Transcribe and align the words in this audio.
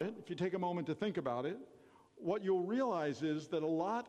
if 0.00 0.30
you 0.30 0.36
take 0.36 0.54
a 0.54 0.58
moment 0.58 0.86
to 0.86 0.94
think 0.94 1.16
about 1.16 1.44
it, 1.44 1.58
what 2.16 2.44
you'll 2.44 2.62
realize 2.62 3.22
is 3.22 3.48
that 3.48 3.62
a 3.62 3.66
lot 3.66 4.08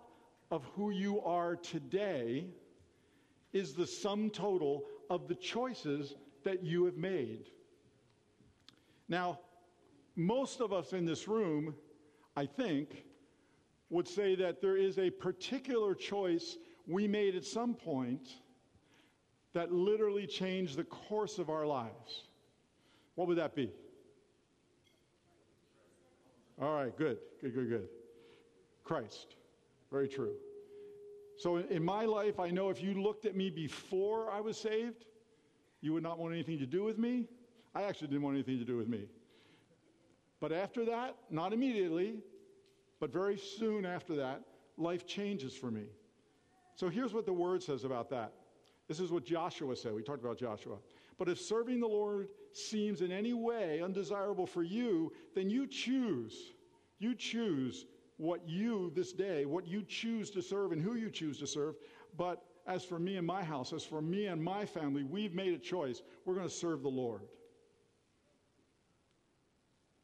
of 0.52 0.64
who 0.76 0.92
you 0.92 1.22
are 1.22 1.56
today 1.56 2.46
is 3.54 3.74
the 3.74 3.88
sum 3.88 4.30
total 4.30 4.84
of 5.10 5.28
the 5.28 5.36
choices 5.36 6.16
that 6.44 6.64
you 6.64 6.86
have 6.86 6.98
made. 6.98 7.46
Now, 9.08 9.40
most 10.16 10.62
of 10.62 10.72
us 10.72 10.94
in 10.94 11.06
this 11.06 11.28
room, 11.28 11.74
I 12.36 12.46
think, 12.46 13.06
would 13.90 14.08
say 14.08 14.36
that 14.36 14.62
there 14.62 14.78
is 14.78 15.00
a 15.00 15.10
particular 15.10 15.96
choice 15.96 16.58
we 16.86 17.08
made 17.08 17.36
at 17.36 17.46
some 17.46 17.74
point 17.74 18.30
that 19.54 19.72
literally 19.72 20.28
changed 20.28 20.78
the 20.78 20.84
course 20.84 21.40
of 21.40 21.50
our 21.50 21.66
lives. 21.66 22.26
What 23.16 23.28
would 23.28 23.38
that 23.38 23.56
be? 23.56 23.72
All 26.62 26.76
right, 26.76 26.96
good, 26.98 27.18
good, 27.42 27.54
good, 27.54 27.70
good. 27.70 27.88
Christ. 28.84 29.36
Very 29.92 30.08
true. 30.08 30.34
So 31.38 31.58
in 31.58 31.84
my 31.84 32.06
life, 32.06 32.40
I 32.40 32.50
know 32.50 32.70
if 32.70 32.84
you 32.84 33.02
looked 33.02 33.26
at 33.26 33.36
me 33.36 33.50
before 33.50 34.30
I 34.32 34.42
was 34.42 34.60
saved, 34.60 35.06
you 35.82 35.94
would 35.94 36.04
not 36.04 36.20
want 36.20 36.34
anything 36.34 36.60
to 36.60 36.66
do 36.66 36.84
with 36.84 36.98
me. 36.98 37.28
I 37.74 37.84
actually 37.84 38.08
didn't 38.08 38.24
want 38.24 38.36
anything 38.36 38.60
to 38.60 38.66
do 38.66 38.76
with 38.76 38.90
me. 38.90 39.06
But 40.42 40.52
after 40.52 40.84
that, 40.86 41.16
not 41.30 41.54
immediately, 41.54 42.16
but 43.00 43.12
very 43.12 43.38
soon 43.38 43.86
after 43.86 44.16
that, 44.18 44.42
life 44.78 45.08
changes 45.08 45.56
for 45.56 45.72
me. 45.72 45.86
So 46.76 46.90
here's 46.90 47.14
what 47.14 47.26
the 47.26 47.34
word 47.34 47.64
says 47.64 47.84
about 47.84 48.10
that. 48.10 48.34
This 48.88 49.00
is 49.00 49.12
what 49.12 49.24
Joshua 49.24 49.76
said. 49.76 49.94
We 49.94 50.02
talked 50.02 50.24
about 50.24 50.38
Joshua. 50.38 50.78
But 51.18 51.30
if 51.30 51.40
serving 51.40 51.80
the 51.80 51.88
Lord 51.88 52.30
seems 52.54 53.02
in 53.02 53.12
any 53.12 53.34
way 53.34 53.82
undesirable 53.82 54.46
for 54.46 54.64
you, 54.64 55.12
then 55.36 55.50
you 55.50 55.68
choose. 55.68 56.54
You 57.00 57.16
choose 57.16 57.86
what 58.18 58.48
you, 58.48 58.92
this 58.96 59.14
day, 59.14 59.46
what 59.46 59.68
you 59.68 59.84
choose 59.84 60.30
to 60.32 60.42
serve 60.42 60.72
and 60.72 60.82
who 60.82 60.96
you 60.96 61.10
choose 61.10 61.40
to 61.40 61.48
serve. 61.48 61.76
But 62.18 62.44
as 62.68 62.84
for 62.84 63.00
me 63.00 63.18
and 63.18 63.26
my 63.26 63.44
house, 63.44 63.74
as 63.74 63.84
for 63.84 64.02
me 64.02 64.28
and 64.28 64.44
my 64.44 64.66
family, 64.66 65.04
we've 65.04 65.34
made 65.34 65.54
a 65.54 65.58
choice. 65.58 66.02
We're 66.26 66.36
going 66.36 66.48
to 66.48 66.54
serve 66.54 66.84
the 66.84 66.90
Lord. 66.90 67.22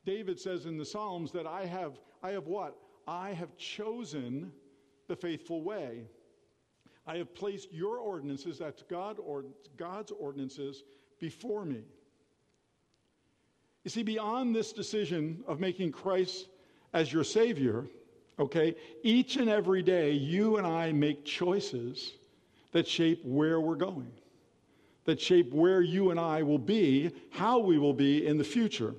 David 0.06 0.40
says 0.40 0.66
in 0.66 0.78
the 0.78 0.86
Psalms 0.86 1.32
that 1.32 1.48
I 1.48 1.66
have, 1.66 2.00
I 2.24 2.32
have 2.32 2.48
what? 2.48 2.78
I 3.08 3.34
have 3.34 3.58
chosen 3.58 4.52
the 5.08 5.16
faithful 5.16 5.64
way. 5.64 6.08
I 7.08 7.18
have 7.18 7.36
placed 7.36 7.72
your 7.72 7.98
ordinances, 7.98 8.58
that's 8.58 8.84
God 8.84 9.18
or 9.20 9.46
God's 9.78 10.12
ordinances, 10.12 10.84
before 11.20 11.66
me. 11.66 11.84
You 13.86 13.92
see, 13.92 14.02
beyond 14.02 14.56
this 14.56 14.74
decision 14.74 15.44
of 15.48 15.60
making 15.60 15.92
Christ 15.92 16.48
as 16.94 17.14
your 17.14 17.24
Savior, 17.24 17.86
okay, 18.40 18.76
each 19.04 19.38
and 19.38 19.48
every 19.48 19.84
day 19.84 20.12
you 20.12 20.58
and 20.58 20.66
I 20.66 20.92
make 20.92 21.24
choices 21.24 22.14
that 22.72 22.88
shape 22.88 23.24
where 23.24 23.62
we're 23.62 23.76
going, 23.76 24.12
that 25.06 25.22
shape 25.22 25.54
where 25.54 25.82
you 25.82 26.10
and 26.10 26.20
I 26.20 26.42
will 26.42 26.58
be, 26.58 27.12
how 27.30 27.60
we 27.60 27.78
will 27.78 27.94
be 27.94 28.26
in 28.26 28.40
the 28.40 28.44
future. 28.44 28.96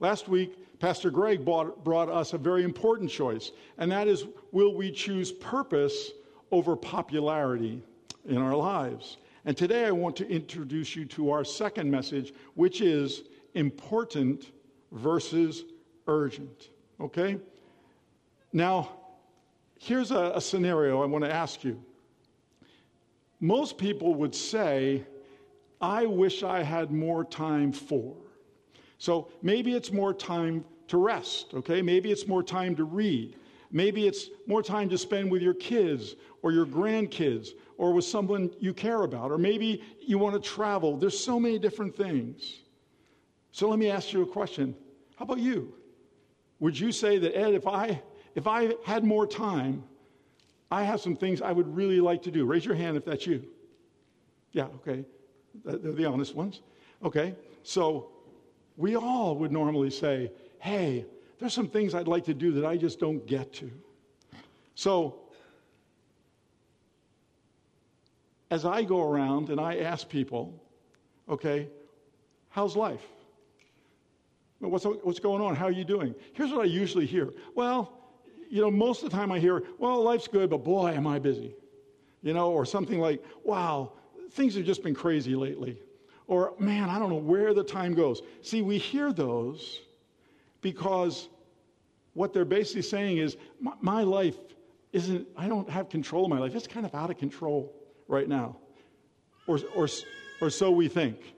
Last 0.00 0.26
week, 0.26 0.78
Pastor 0.80 1.12
Greg 1.12 1.44
brought, 1.44 1.84
brought 1.84 2.08
us 2.08 2.32
a 2.32 2.38
very 2.38 2.64
important 2.64 3.08
choice, 3.10 3.52
and 3.78 3.90
that 3.92 4.08
is 4.08 4.26
will 4.50 4.74
we 4.74 4.90
choose 4.90 5.30
purpose 5.30 6.10
over 6.50 6.74
popularity 6.74 7.80
in 8.28 8.38
our 8.38 8.56
lives? 8.56 9.18
And 9.44 9.56
today 9.56 9.84
I 9.84 9.92
want 9.92 10.16
to 10.16 10.28
introduce 10.28 10.96
you 10.96 11.04
to 11.04 11.30
our 11.30 11.44
second 11.44 11.88
message, 11.88 12.34
which 12.54 12.80
is 12.80 13.22
important 13.54 14.52
versus 14.92 15.64
urgent. 16.06 16.70
Okay? 17.00 17.38
Now, 18.52 18.90
here's 19.78 20.10
a, 20.10 20.32
a 20.34 20.40
scenario 20.40 21.02
I 21.02 21.06
want 21.06 21.24
to 21.24 21.32
ask 21.32 21.64
you. 21.64 21.82
Most 23.40 23.78
people 23.78 24.14
would 24.14 24.34
say, 24.34 25.04
I 25.80 26.06
wish 26.06 26.42
I 26.42 26.62
had 26.62 26.90
more 26.90 27.24
time 27.24 27.72
for. 27.72 28.16
So 28.98 29.30
maybe 29.42 29.74
it's 29.74 29.92
more 29.92 30.12
time 30.12 30.64
to 30.88 30.96
rest, 30.96 31.54
okay? 31.54 31.80
Maybe 31.82 32.10
it's 32.10 32.26
more 32.26 32.42
time 32.42 32.74
to 32.76 32.84
read. 32.84 33.36
Maybe 33.70 34.08
it's 34.08 34.30
more 34.46 34.62
time 34.62 34.88
to 34.88 34.98
spend 34.98 35.30
with 35.30 35.42
your 35.42 35.54
kids 35.54 36.16
or 36.42 36.50
your 36.50 36.66
grandkids 36.66 37.50
or 37.76 37.92
with 37.92 38.04
someone 38.04 38.50
you 38.58 38.74
care 38.74 39.02
about. 39.02 39.30
Or 39.30 39.38
maybe 39.38 39.82
you 40.00 40.18
want 40.18 40.34
to 40.34 40.40
travel. 40.40 40.96
There's 40.96 41.18
so 41.18 41.38
many 41.38 41.58
different 41.58 41.94
things. 41.94 42.62
So 43.58 43.68
let 43.68 43.80
me 43.80 43.90
ask 43.90 44.12
you 44.12 44.22
a 44.22 44.26
question. 44.26 44.72
How 45.16 45.24
about 45.24 45.40
you? 45.40 45.74
Would 46.60 46.78
you 46.78 46.92
say 46.92 47.18
that, 47.18 47.36
Ed, 47.36 47.54
if 47.54 47.66
I, 47.66 48.00
if 48.36 48.46
I 48.46 48.76
had 48.84 49.02
more 49.02 49.26
time, 49.26 49.82
I 50.70 50.84
have 50.84 51.00
some 51.00 51.16
things 51.16 51.42
I 51.42 51.50
would 51.50 51.66
really 51.74 51.98
like 51.98 52.22
to 52.22 52.30
do? 52.30 52.46
Raise 52.46 52.64
your 52.64 52.76
hand 52.76 52.96
if 52.96 53.04
that's 53.04 53.26
you. 53.26 53.44
Yeah, 54.52 54.66
okay. 54.76 55.04
They're 55.64 55.90
the 55.90 56.04
honest 56.04 56.36
ones. 56.36 56.60
Okay. 57.02 57.34
So 57.64 58.12
we 58.76 58.94
all 58.94 59.34
would 59.34 59.50
normally 59.50 59.90
say, 59.90 60.30
hey, 60.60 61.04
there's 61.40 61.52
some 61.52 61.68
things 61.68 61.96
I'd 61.96 62.06
like 62.06 62.26
to 62.26 62.34
do 62.34 62.52
that 62.52 62.64
I 62.64 62.76
just 62.76 63.00
don't 63.00 63.26
get 63.26 63.52
to. 63.54 63.72
So, 64.76 65.18
as 68.52 68.64
I 68.64 68.84
go 68.84 69.02
around 69.02 69.48
and 69.48 69.60
I 69.60 69.78
ask 69.78 70.08
people, 70.08 70.54
okay, 71.28 71.66
how's 72.50 72.76
life? 72.76 73.02
What's, 74.60 74.84
what's 74.84 75.20
going 75.20 75.40
on? 75.40 75.54
How 75.54 75.66
are 75.66 75.72
you 75.72 75.84
doing? 75.84 76.14
Here's 76.32 76.50
what 76.50 76.62
I 76.62 76.64
usually 76.64 77.06
hear. 77.06 77.32
Well, 77.54 77.92
you 78.50 78.60
know, 78.60 78.70
most 78.70 79.02
of 79.02 79.10
the 79.10 79.16
time 79.16 79.30
I 79.30 79.38
hear, 79.38 79.62
well, 79.78 80.02
life's 80.02 80.26
good, 80.26 80.50
but 80.50 80.64
boy, 80.64 80.90
am 80.90 81.06
I 81.06 81.18
busy. 81.18 81.54
You 82.22 82.34
know, 82.34 82.50
or 82.50 82.64
something 82.64 82.98
like, 82.98 83.22
wow, 83.44 83.92
things 84.32 84.56
have 84.56 84.64
just 84.64 84.82
been 84.82 84.94
crazy 84.94 85.36
lately. 85.36 85.78
Or, 86.26 86.54
man, 86.58 86.90
I 86.90 86.98
don't 86.98 87.08
know 87.08 87.16
where 87.16 87.54
the 87.54 87.62
time 87.62 87.94
goes. 87.94 88.22
See, 88.42 88.62
we 88.62 88.78
hear 88.78 89.12
those 89.12 89.80
because 90.60 91.28
what 92.14 92.32
they're 92.32 92.44
basically 92.44 92.82
saying 92.82 93.18
is, 93.18 93.36
my, 93.60 93.72
my 93.80 94.02
life 94.02 94.36
isn't, 94.92 95.28
I 95.36 95.46
don't 95.46 95.70
have 95.70 95.88
control 95.88 96.24
of 96.24 96.30
my 96.30 96.38
life. 96.38 96.54
It's 96.54 96.66
kind 96.66 96.84
of 96.84 96.94
out 96.94 97.10
of 97.10 97.16
control 97.16 97.72
right 98.08 98.28
now. 98.28 98.56
Or, 99.46 99.60
or, 99.74 99.88
or 100.40 100.50
so 100.50 100.70
we 100.72 100.88
think. 100.88 101.34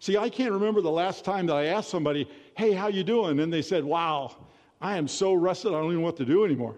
See, 0.00 0.16
I 0.16 0.30
can't 0.30 0.52
remember 0.52 0.80
the 0.80 0.90
last 0.90 1.24
time 1.26 1.46
that 1.46 1.54
I 1.54 1.66
asked 1.66 1.90
somebody, 1.90 2.28
hey, 2.56 2.72
how 2.72 2.88
you 2.88 3.04
doing? 3.04 3.38
And 3.38 3.52
they 3.52 3.62
said, 3.62 3.84
wow, 3.84 4.34
I 4.80 4.96
am 4.96 5.06
so 5.06 5.34
rested, 5.34 5.68
I 5.68 5.72
don't 5.72 5.86
even 5.86 5.96
know 5.96 6.00
what 6.00 6.16
to 6.16 6.24
do 6.24 6.44
anymore. 6.44 6.74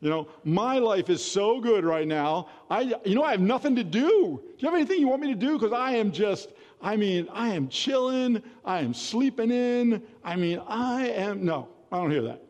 You 0.00 0.10
know, 0.10 0.28
my 0.42 0.78
life 0.80 1.08
is 1.08 1.24
so 1.24 1.60
good 1.60 1.84
right 1.84 2.06
now. 2.06 2.48
I, 2.68 2.94
you 3.06 3.14
know, 3.14 3.22
I 3.22 3.30
have 3.30 3.40
nothing 3.40 3.76
to 3.76 3.84
do. 3.84 4.42
Do 4.42 4.54
you 4.58 4.68
have 4.68 4.74
anything 4.74 5.00
you 5.00 5.08
want 5.08 5.22
me 5.22 5.28
to 5.28 5.38
do? 5.38 5.58
Because 5.58 5.72
I 5.72 5.92
am 5.92 6.12
just, 6.12 6.50
I 6.82 6.96
mean, 6.96 7.28
I 7.32 7.50
am 7.50 7.68
chilling. 7.68 8.42
I 8.64 8.80
am 8.80 8.92
sleeping 8.92 9.50
in. 9.50 10.02
I 10.22 10.36
mean, 10.36 10.60
I 10.66 11.08
am, 11.08 11.44
no, 11.44 11.68
I 11.90 11.98
don't 11.98 12.10
hear 12.10 12.22
that. 12.22 12.42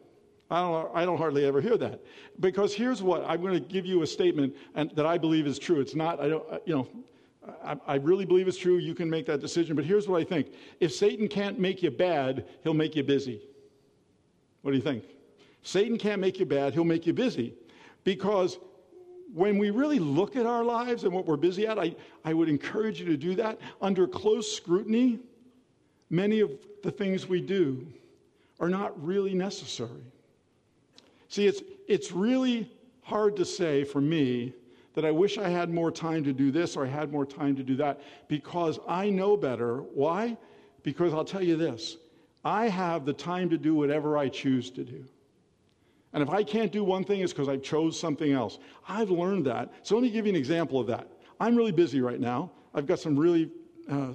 I 0.51 0.61
don't, 0.61 0.97
I 0.97 1.05
don't 1.05 1.19
hardly 1.19 1.45
ever 1.45 1.61
hear 1.61 1.77
that. 1.77 2.01
Because 2.41 2.75
here's 2.75 3.03
what 3.03 3.25
I'm 3.29 3.41
going 3.41 3.55
to 3.55 3.61
give 3.61 3.87
you 3.87 4.03
a 4.03 4.06
statement 4.06 4.56
and, 4.75 4.91
that 4.97 5.06
I 5.06 5.19
believe 5.19 5.47
is 5.47 5.59
true. 5.59 5.81
It's 5.81 5.95
not, 5.95 6.21
I 6.21 6.31
don't, 6.31 6.45
you 6.67 6.75
know, 6.75 6.89
I, 7.65 7.77
I 7.87 7.94
really 7.97 8.25
believe 8.25 8.49
it's 8.49 8.59
true. 8.59 8.77
You 8.77 8.94
can 8.94 9.09
make 9.09 9.27
that 9.27 9.41
decision. 9.41 9.77
But 9.77 9.84
here's 9.84 10.09
what 10.09 10.21
I 10.21 10.25
think 10.25 10.49
if 10.81 10.93
Satan 10.93 11.28
can't 11.28 11.59
make 11.59 11.82
you 11.82 11.91
bad, 11.91 12.47
he'll 12.62 12.75
make 12.75 12.97
you 12.97 13.03
busy. 13.03 13.41
What 14.62 14.71
do 14.71 14.77
you 14.77 14.82
think? 14.82 15.05
Satan 15.62 15.99
can't 15.99 16.21
make 16.21 16.38
you 16.38 16.47
bad, 16.47 16.75
he'll 16.75 16.84
make 16.84 17.06
you 17.06 17.12
busy. 17.12 17.55
Because 18.05 18.59
when 19.32 19.59
we 19.59 19.71
really 19.71 19.99
look 19.99 20.37
at 20.37 20.47
our 20.47 20.62
lives 20.62 21.05
and 21.05 21.12
what 21.12 21.27
we're 21.27 21.37
busy 21.37 21.66
at, 21.66 21.78
I, 21.78 21.97
I 22.25 22.34
would 22.34 22.49
encourage 22.49 23.00
you 23.00 23.06
to 23.06 23.16
do 23.16 23.34
that. 23.37 23.59
Under 23.81 24.06
close 24.06 24.55
scrutiny, 24.55 25.19
many 26.11 26.41
of 26.41 26.53
the 26.82 26.91
things 26.91 27.26
we 27.26 27.41
do 27.41 27.87
are 28.61 28.69
not 28.69 29.03
really 29.03 29.34
necessary. 29.34 30.05
See, 31.29 31.47
it's, 31.47 31.62
it's 31.88 32.12
really 32.12 32.70
hard 33.02 33.37
to 33.37 33.44
say 33.44 33.85
for 33.85 34.00
me 34.00 34.52
that 34.94 35.05
I 35.05 35.11
wish 35.11 35.38
I 35.38 35.49
had 35.49 35.70
more 35.70 35.91
time 35.91 36.25
to 36.25 36.32
do 36.32 36.50
this 36.50 36.76
or 36.76 36.87
I 36.87 36.88
had 36.88 37.12
more 37.12 37.26
time 37.26 37.56
to 37.56 37.62
do 37.62 37.76
that 37.76 38.00
because 38.29 38.79
I 38.88 39.11
know 39.11 39.37
better. 39.37 39.79
Why? 39.79 40.37
Because 40.82 41.12
I'll 41.12 41.25
tell 41.25 41.43
you 41.43 41.56
this 41.56 41.99
I 42.44 42.69
have 42.69 43.05
the 43.05 43.12
time 43.12 43.50
to 43.50 43.58
do 43.58 43.75
whatever 43.75 44.17
I 44.17 44.29
choose 44.29 44.70
to 44.73 44.85
do. 44.85 45.05
And 46.12 46.23
if 46.23 46.31
I 46.31 46.44
can't 46.44 46.70
do 46.70 46.85
one 46.85 47.02
thing, 47.02 47.20
it's 47.20 47.32
because 47.32 47.49
I 47.49 47.56
chose 47.56 47.99
something 47.99 48.32
else. 48.32 48.58
I've 48.88 49.11
learned 49.11 49.46
that. 49.46 49.73
So 49.82 49.96
let 49.96 50.02
me 50.02 50.11
give 50.11 50.26
you 50.26 50.31
an 50.31 50.37
example 50.37 50.79
of 50.79 50.87
that. 50.87 51.08
I'm 51.40 51.56
really 51.56 51.73
busy 51.73 52.00
right 52.00 52.20
now. 52.20 52.52
I've 52.73 52.87
got 52.87 53.00
some 53.00 53.19
really 53.19 53.50
uh, 53.90 54.12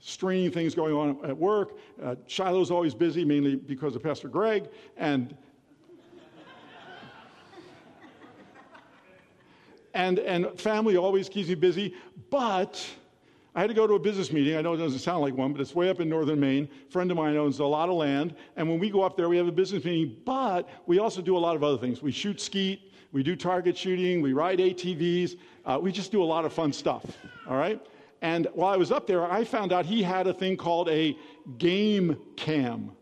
straining 0.00 0.50
things 0.50 0.74
going 0.74 0.94
on 0.94 1.28
at 1.28 1.36
work. 1.36 1.76
Uh, 2.02 2.14
Shiloh's 2.26 2.70
always 2.70 2.94
busy, 2.94 3.24
mainly 3.24 3.56
because 3.56 3.94
of 3.94 4.02
Pastor 4.02 4.28
Greg. 4.28 4.68
And 4.96 5.36
and, 9.94 10.18
and 10.18 10.58
family 10.58 10.96
always 10.96 11.28
keeps 11.28 11.48
me 11.48 11.54
busy. 11.54 11.94
But 12.30 12.84
I 13.54 13.60
had 13.60 13.68
to 13.68 13.74
go 13.74 13.86
to 13.86 13.94
a 13.94 13.98
business 13.98 14.32
meeting. 14.32 14.56
I 14.56 14.62
know 14.62 14.74
it 14.74 14.78
doesn't 14.78 15.00
sound 15.00 15.22
like 15.22 15.34
one, 15.34 15.52
but 15.52 15.60
it's 15.60 15.74
way 15.74 15.90
up 15.90 16.00
in 16.00 16.08
northern 16.08 16.38
Maine. 16.38 16.68
A 16.88 16.90
friend 16.92 17.10
of 17.10 17.16
mine 17.16 17.36
owns 17.36 17.58
a 17.58 17.64
lot 17.64 17.88
of 17.88 17.96
land. 17.96 18.34
And 18.56 18.68
when 18.68 18.78
we 18.78 18.90
go 18.90 19.02
up 19.02 19.16
there, 19.16 19.28
we 19.28 19.36
have 19.36 19.48
a 19.48 19.52
business 19.52 19.84
meeting, 19.84 20.16
but 20.24 20.68
we 20.86 20.98
also 21.00 21.20
do 21.20 21.36
a 21.36 21.38
lot 21.38 21.56
of 21.56 21.64
other 21.64 21.78
things. 21.78 22.00
We 22.00 22.12
shoot 22.12 22.40
skeet, 22.40 22.92
we 23.12 23.24
do 23.24 23.34
target 23.34 23.76
shooting, 23.76 24.22
we 24.22 24.32
ride 24.32 24.60
ATVs. 24.60 25.36
Uh, 25.64 25.78
we 25.80 25.92
just 25.92 26.12
do 26.12 26.22
a 26.22 26.24
lot 26.24 26.44
of 26.44 26.52
fun 26.52 26.72
stuff, 26.72 27.04
all 27.48 27.56
right? 27.56 27.80
And 28.22 28.46
while 28.54 28.72
I 28.72 28.76
was 28.76 28.92
up 28.92 29.06
there, 29.06 29.30
I 29.30 29.44
found 29.44 29.72
out 29.72 29.84
he 29.84 30.02
had 30.02 30.26
a 30.26 30.34
thing 30.34 30.56
called 30.56 30.88
a 30.88 31.16
game 31.58 32.18
cam. 32.36 32.92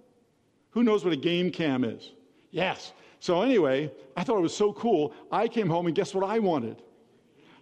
Who 0.71 0.83
knows 0.83 1.05
what 1.05 1.13
a 1.13 1.17
game 1.17 1.51
cam 1.51 1.85
is? 1.85 2.13
Yes. 2.51 2.93
So, 3.21 3.43
anyway, 3.43 3.91
I 4.17 4.25
thought 4.25 4.39
it 4.39 4.43
was 4.43 4.57
so 4.57 4.73
cool. 4.73 5.13
I 5.31 5.49
came 5.49 5.69
home 5.69 5.87
and 5.87 5.95
guess 5.95 6.15
what 6.15 6.25
I 6.29 6.39
wanted? 6.39 6.83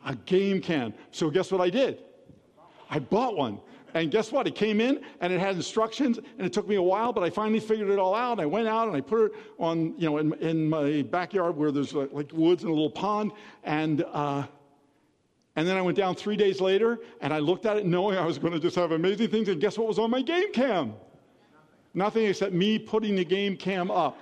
A 0.05 0.15
game 0.15 0.61
cam. 0.61 0.93
So, 1.11 1.31
guess 1.31 1.51
what 1.51 1.61
I 1.61 1.71
did? 1.71 2.03
I 2.91 2.99
bought 2.99 3.37
one. 3.37 3.61
And 3.95 4.11
guess 4.11 4.31
what? 4.31 4.47
It 4.47 4.55
came 4.55 4.81
in 4.81 5.01
and 5.21 5.33
it 5.33 5.41
had 5.41 5.57
instructions, 5.57 6.19
and 6.19 6.47
it 6.47 6.53
took 6.53 6.69
me 6.69 6.75
a 6.75 6.83
while, 6.83 7.15
but 7.15 7.25
I 7.25 7.31
finally 7.31 7.61
figured 7.61 7.89
it 7.89 7.99
all 7.99 8.15
out. 8.15 8.39
I 8.39 8.45
went 8.45 8.69
out 8.69 8.89
and 8.89 8.97
I 8.97 9.01
put 9.01 9.27
it 9.27 9.33
on, 9.59 9.95
you 9.97 10.07
know, 10.07 10.19
in, 10.19 10.35
in 10.35 10.69
my 10.69 11.01
backyard 11.03 11.57
where 11.57 11.73
there's 11.73 11.95
like, 11.95 12.13
like, 12.13 12.31
woods 12.33 12.63
and 12.63 12.71
a 12.71 12.75
little 12.75 12.91
pond. 12.91 13.33
And, 13.65 14.05
uh, 14.13 14.45
and 15.57 15.67
then 15.67 15.79
I 15.79 15.83
went 15.83 15.97
down 15.97 16.15
three 16.15 16.37
days 16.37 16.61
later 16.61 16.99
and 17.23 17.33
I 17.33 17.39
looked 17.39 17.65
at 17.65 17.79
it 17.79 17.87
knowing 17.87 18.19
I 18.19 18.27
was 18.27 18.37
going 18.37 18.53
to 18.53 18.61
just 18.61 18.77
have 18.77 18.93
amazing 18.93 19.29
things. 19.29 19.49
And 19.49 19.59
guess 19.63 19.79
what 19.79 19.89
was 19.89 19.99
on 19.99 20.11
my 20.11 20.21
game 20.21 20.53
cam? 20.53 20.93
Nothing 21.95 22.27
except 22.27 22.53
me 22.53 22.79
putting 22.79 23.17
the 23.17 23.25
game 23.25 23.57
cam 23.57 23.91
up. 23.91 24.19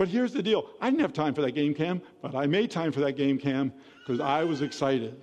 But 0.00 0.08
here's 0.08 0.32
the 0.32 0.42
deal 0.42 0.70
I 0.80 0.88
didn't 0.88 1.02
have 1.02 1.12
time 1.12 1.34
for 1.34 1.42
that 1.42 1.52
game 1.52 1.74
cam, 1.74 2.00
but 2.22 2.34
I 2.34 2.46
made 2.46 2.70
time 2.70 2.90
for 2.90 3.00
that 3.00 3.18
game 3.18 3.36
cam 3.36 3.70
because 3.98 4.18
I 4.18 4.44
was 4.44 4.62
excited. 4.62 5.20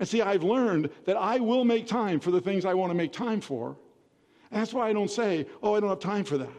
And 0.00 0.08
see, 0.08 0.20
I've 0.20 0.42
learned 0.42 0.90
that 1.04 1.16
I 1.16 1.38
will 1.38 1.64
make 1.64 1.86
time 1.86 2.18
for 2.18 2.32
the 2.32 2.40
things 2.40 2.64
I 2.64 2.74
want 2.74 2.90
to 2.90 2.96
make 2.96 3.12
time 3.12 3.40
for. 3.40 3.76
And 4.50 4.60
that's 4.60 4.74
why 4.74 4.88
I 4.88 4.92
don't 4.92 5.12
say, 5.12 5.46
oh, 5.62 5.76
I 5.76 5.80
don't 5.80 5.90
have 5.90 6.00
time 6.00 6.24
for 6.24 6.38
that. 6.38 6.50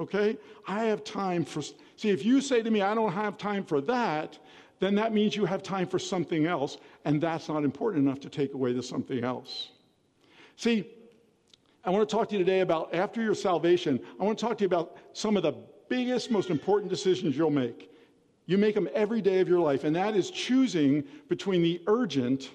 Okay? 0.00 0.38
I 0.66 0.84
have 0.84 1.04
time 1.04 1.44
for. 1.44 1.60
See, 1.60 2.08
if 2.08 2.24
you 2.24 2.40
say 2.40 2.62
to 2.62 2.70
me, 2.70 2.80
I 2.80 2.94
don't 2.94 3.12
have 3.12 3.36
time 3.36 3.66
for 3.66 3.82
that, 3.82 4.38
then 4.78 4.94
that 4.94 5.12
means 5.12 5.36
you 5.36 5.44
have 5.44 5.62
time 5.62 5.88
for 5.88 5.98
something 5.98 6.46
else, 6.46 6.78
and 7.04 7.20
that's 7.20 7.50
not 7.50 7.64
important 7.64 8.02
enough 8.02 8.20
to 8.20 8.30
take 8.30 8.54
away 8.54 8.72
the 8.72 8.82
something 8.82 9.22
else. 9.22 9.72
See, 10.56 10.86
I 11.84 11.90
want 11.90 12.08
to 12.08 12.16
talk 12.16 12.30
to 12.30 12.38
you 12.38 12.42
today 12.42 12.60
about 12.60 12.94
after 12.94 13.20
your 13.20 13.34
salvation, 13.34 14.00
I 14.18 14.24
want 14.24 14.38
to 14.38 14.46
talk 14.46 14.56
to 14.56 14.62
you 14.62 14.68
about 14.68 14.96
some 15.12 15.36
of 15.36 15.42
the 15.42 15.52
biggest, 15.90 16.30
most 16.30 16.48
important 16.48 16.88
decisions 16.88 17.36
you'll 17.36 17.50
make. 17.50 17.90
You 18.46 18.56
make 18.56 18.74
them 18.74 18.88
every 18.94 19.20
day 19.20 19.40
of 19.40 19.48
your 19.48 19.60
life, 19.60 19.84
and 19.84 19.94
that 19.94 20.16
is 20.16 20.30
choosing 20.30 21.04
between 21.28 21.62
the 21.62 21.82
urgent 21.86 22.50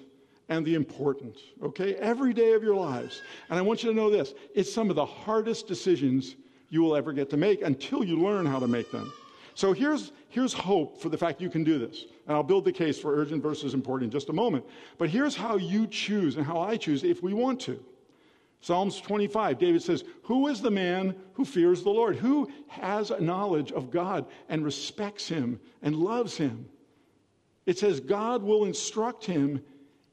and 0.48 0.66
the 0.66 0.74
important, 0.74 1.36
okay? 1.62 1.94
Every 1.96 2.32
day 2.32 2.52
of 2.54 2.62
your 2.62 2.74
lives. 2.74 3.22
And 3.48 3.58
I 3.58 3.62
want 3.62 3.82
you 3.82 3.90
to 3.90 3.96
know 3.96 4.10
this 4.10 4.34
it's 4.54 4.72
some 4.72 4.90
of 4.90 4.96
the 4.96 5.06
hardest 5.06 5.68
decisions 5.68 6.34
you 6.70 6.82
will 6.82 6.96
ever 6.96 7.12
get 7.12 7.30
to 7.30 7.36
make 7.36 7.62
until 7.62 8.02
you 8.02 8.18
learn 8.18 8.44
how 8.44 8.58
to 8.58 8.66
make 8.66 8.90
them. 8.90 9.12
So 9.54 9.72
here's, 9.72 10.12
here's 10.28 10.52
hope 10.52 11.00
for 11.00 11.08
the 11.08 11.16
fact 11.16 11.40
you 11.40 11.48
can 11.48 11.64
do 11.64 11.78
this. 11.78 12.04
And 12.26 12.36
I'll 12.36 12.42
build 12.42 12.64
the 12.64 12.72
case 12.72 12.98
for 12.98 13.16
urgent 13.16 13.42
versus 13.42 13.72
important 13.72 14.08
in 14.08 14.18
just 14.18 14.28
a 14.28 14.32
moment. 14.32 14.64
But 14.98 15.08
here's 15.08 15.34
how 15.34 15.56
you 15.56 15.86
choose 15.86 16.36
and 16.36 16.44
how 16.44 16.60
I 16.60 16.76
choose 16.76 17.04
if 17.04 17.22
we 17.22 17.32
want 17.32 17.60
to. 17.62 17.82
Psalms 18.60 19.00
25, 19.00 19.58
David 19.58 19.82
says, 19.82 20.04
Who 20.22 20.48
is 20.48 20.60
the 20.60 20.70
man 20.70 21.14
who 21.34 21.44
fears 21.44 21.82
the 21.82 21.90
Lord? 21.90 22.16
Who 22.16 22.50
has 22.68 23.10
a 23.10 23.20
knowledge 23.20 23.72
of 23.72 23.90
God 23.90 24.26
and 24.48 24.64
respects 24.64 25.28
him 25.28 25.60
and 25.82 25.96
loves 25.96 26.36
him? 26.36 26.68
It 27.66 27.78
says, 27.78 28.00
God 28.00 28.42
will 28.42 28.64
instruct 28.64 29.24
him 29.24 29.62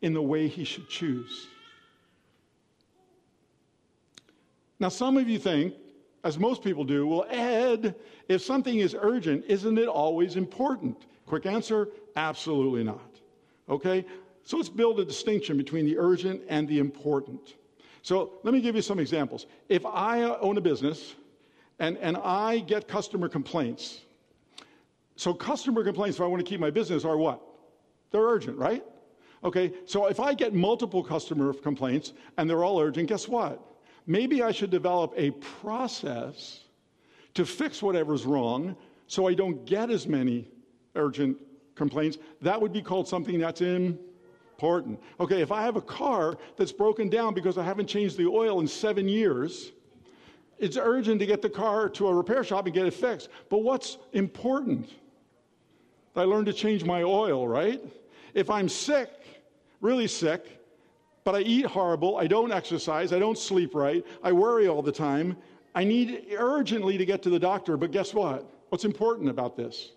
in 0.02 0.14
the 0.14 0.22
way 0.22 0.48
he 0.48 0.64
should 0.64 0.90
choose. 0.90 1.48
Now, 4.80 4.90
some 4.90 5.18
of 5.18 5.30
you 5.30 5.40
think, 5.40 5.76
as 6.24 6.38
most 6.38 6.64
people 6.64 6.84
do, 6.84 7.08
well, 7.08 7.26
Ed, 7.30 7.96
if 8.28 8.42
something 8.42 8.80
is 8.80 8.96
urgent, 9.00 9.46
isn't 9.48 9.78
it 9.78 9.88
always 9.88 10.36
important? 10.36 11.06
Quick 11.26 11.46
answer 11.46 11.90
absolutely 12.16 12.84
not. 12.84 13.20
Okay? 13.70 14.06
So 14.44 14.58
let's 14.58 14.70
build 14.70 15.00
a 15.00 15.06
distinction 15.06 15.58
between 15.58 15.86
the 15.86 15.98
urgent 15.98 16.42
and 16.50 16.68
the 16.68 16.80
important. 16.80 17.56
So 18.04 18.34
let 18.44 18.54
me 18.54 18.62
give 18.62 18.76
you 18.76 18.82
some 18.82 19.00
examples. 19.00 19.48
If 19.70 19.86
I 19.86 20.22
own 20.24 20.58
a 20.58 20.62
business 20.62 21.16
and, 21.80 21.98
and 21.98 22.18
I 22.18 22.60
get 22.60 22.88
customer 22.88 23.30
complaints, 23.30 24.02
so 25.16 25.34
customer 25.34 25.84
complaints, 25.84 26.18
if 26.18 26.22
I 26.22 26.28
want 26.28 26.46
to 26.46 26.50
keep 26.50 26.60
my 26.60 26.70
business, 26.70 27.06
are 27.06 27.18
what? 27.18 27.42
They're 28.12 28.22
urgent, 28.22 28.58
right? 28.58 28.84
Okay, 29.44 29.74
so 29.86 30.08
if 30.08 30.20
I 30.20 30.34
get 30.34 30.54
multiple 30.54 31.04
customer 31.04 31.54
complaints 31.54 32.14
and 32.38 32.50
they're 32.50 32.64
all 32.64 32.80
urgent, 32.80 33.08
guess 33.08 33.28
what? 33.28 33.60
Maybe 34.06 34.44
I 34.44 34.52
should 34.52 34.70
develop 34.70 35.14
a 35.16 35.32
process 35.32 36.60
to 37.36 37.46
fix 37.46 37.82
whatever's 37.82 38.26
wrong 38.26 38.76
so 39.08 39.28
I 39.28 39.34
don't 39.34 39.66
get 39.66 39.90
as 39.90 40.08
many 40.08 40.50
urgent 40.96 41.38
complaints. 41.76 42.18
That 42.42 42.62
would 42.62 42.74
be 42.74 42.82
called 42.82 43.08
something 43.08 43.40
that's 43.40 43.62
important. 44.54 45.00
Okay, 45.20 45.42
if 45.42 45.52
I 45.52 45.62
have 45.64 45.76
a 45.76 45.82
car 45.82 46.38
that's 46.58 46.72
broken 46.72 47.10
down 47.10 47.34
because 47.34 47.58
I 47.58 47.64
haven't 47.64 47.88
changed 47.88 48.18
the 48.18 48.28
oil 48.28 48.60
in 48.60 48.68
seven 48.68 49.08
years, 49.08 49.72
it's 50.60 50.78
urgent 50.78 51.20
to 51.20 51.26
get 51.26 51.42
the 51.42 51.50
car 51.50 51.90
to 51.90 52.08
a 52.08 52.14
repair 52.14 52.44
shop 52.44 52.66
and 52.66 52.74
get 52.74 52.86
it 52.86 52.94
fixed. 52.94 53.30
But 53.50 53.60
what's 53.60 53.98
important? 54.14 54.90
I 56.16 56.24
learned 56.24 56.46
to 56.46 56.54
change 56.54 56.86
my 56.86 57.02
oil, 57.02 57.48
right? 57.48 57.82
If 58.36 58.50
I'm 58.50 58.70
sick, 58.70 59.10
really 59.82 60.08
sick, 60.08 60.62
but 61.24 61.36
I 61.36 61.40
eat 61.40 61.66
horrible, 61.66 62.18
I 62.18 62.28
don't 62.28 62.52
exercise, 62.52 63.12
I 63.12 63.20
don't 63.20 63.38
sleep 63.38 63.74
right, 63.74 64.06
I 64.22 64.32
worry 64.32 64.68
all 64.68 64.82
the 64.82 64.92
time, 64.92 65.36
I 65.74 65.84
need 65.84 66.28
urgently 66.38 66.98
to 66.98 67.06
get 67.06 67.24
to 67.24 67.30
the 67.30 67.40
doctor, 67.40 67.78
but 67.78 67.92
guess 67.92 68.14
what? 68.14 68.46
What's 68.70 68.86
important 68.86 69.30
about 69.30 69.58
this? 69.58 69.92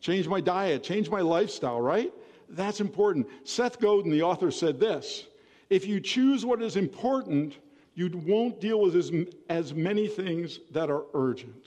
Change 0.00 0.26
my 0.26 0.40
diet, 0.40 0.82
change 0.82 1.10
my 1.10 1.20
lifestyle, 1.20 1.80
right? 1.80 2.12
That's 2.52 2.80
important. 2.80 3.26
Seth 3.44 3.80
Godin, 3.80 4.10
the 4.12 4.22
author, 4.22 4.50
said 4.50 4.78
this 4.78 5.26
If 5.70 5.86
you 5.86 6.00
choose 6.00 6.44
what 6.44 6.62
is 6.62 6.76
important, 6.76 7.56
you 7.94 8.10
won't 8.26 8.60
deal 8.60 8.80
with 8.80 8.94
as, 8.94 9.10
as 9.48 9.74
many 9.74 10.06
things 10.06 10.60
that 10.70 10.90
are 10.90 11.04
urgent. 11.14 11.66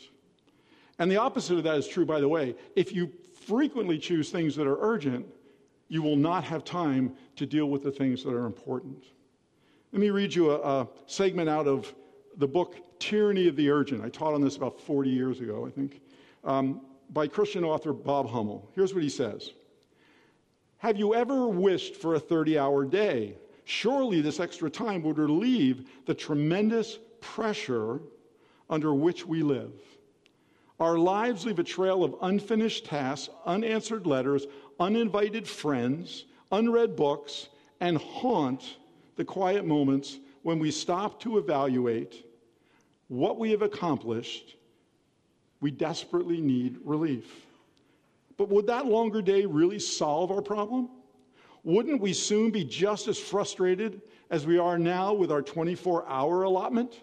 And 0.98 1.12
the 1.12 1.18
opposite 1.18 1.58
of 1.58 1.64
that 1.64 1.76
is 1.76 1.88
true, 1.88 2.06
by 2.06 2.20
the 2.20 2.30
way. 2.30 2.56
If 2.76 2.94
you 2.94 3.12
frequently 3.46 3.98
choose 3.98 4.30
things 4.30 4.56
that 4.56 4.68
are 4.68 4.78
urgent, 4.80 5.26
you 5.88 6.02
will 6.02 6.16
not 6.16 6.44
have 6.44 6.64
time 6.64 7.14
to 7.36 7.46
deal 7.46 7.68
with 7.68 7.84
the 7.84 7.92
things 7.92 8.24
that 8.24 8.34
are 8.34 8.46
important. 8.46 9.04
Let 9.92 10.02
me 10.02 10.10
read 10.10 10.34
you 10.34 10.52
a, 10.52 10.82
a, 10.82 10.88
segment 11.06 11.50
out 11.50 11.68
of 11.68 11.94
the 12.38 12.48
book 12.48 13.00
Tyranny 13.00 13.48
of 13.48 13.56
the 13.56 13.70
Urgent. 13.70 14.04
I 14.04 14.10
taught 14.10 14.34
on 14.34 14.42
this 14.42 14.56
about 14.56 14.80
40 14.80 15.10
years 15.10 15.42
ago, 15.42 15.66
I 15.66 15.70
think, 15.70 16.02
um, 16.44 16.82
by 17.12 17.28
Christian 17.28 17.64
author 17.64 17.94
Bob 17.94 18.30
Hummel. 18.30 18.70
Here's 18.74 18.94
what 18.94 19.04
he 19.04 19.10
says 19.10 19.52
Have 20.86 21.00
you 21.00 21.16
ever 21.16 21.48
wished 21.48 21.96
for 21.96 22.14
a 22.14 22.20
30 22.20 22.60
hour 22.60 22.86
day? 22.86 23.38
Surely 23.64 24.22
this 24.22 24.40
extra 24.40 24.70
time 24.70 25.02
would 25.02 25.18
relieve 25.18 25.90
the 26.06 26.14
tremendous 26.14 27.00
pressure 27.22 28.02
under 28.70 28.94
which 28.94 29.26
we 29.26 29.42
live. 29.42 29.74
Our 30.80 31.00
lives 31.00 31.44
leave 31.44 31.58
a 31.58 31.64
trail 31.64 32.04
of 32.04 32.16
unfinished 32.22 32.86
tasks, 32.86 33.34
unanswered 33.48 34.06
letters, 34.06 34.46
uninvited 34.80 35.48
friends, 35.48 36.26
unread 36.52 36.96
books, 36.96 37.50
and 37.80 37.98
haunt 37.98 38.78
the 39.16 39.26
quiet 39.26 39.66
moments 39.66 40.20
when 40.44 40.60
we 40.60 40.70
stop 40.70 41.20
to 41.22 41.40
evaluate 41.40 42.28
what 43.08 43.40
we 43.40 43.50
have 43.50 43.64
accomplished. 43.64 44.56
We 45.62 45.72
desperately 45.72 46.42
need 46.42 46.78
relief. 46.86 47.48
But 48.38 48.50
would 48.50 48.68
that 48.68 48.86
longer 48.86 49.22
day 49.22 49.46
really 49.46 49.80
solve 49.80 50.32
our 50.32 50.42
problem? 50.42 50.90
Wouldn't 51.64 52.02
we 52.02 52.14
soon 52.14 52.52
be 52.52 52.64
just 52.64 53.08
as 53.08 53.18
frustrated 53.18 54.02
as 54.30 54.46
we 54.46 54.58
are 54.58 54.78
now 54.78 55.14
with 55.14 55.32
our 55.32 55.42
24 55.42 56.08
hour 56.08 56.44
allotment? 56.44 57.02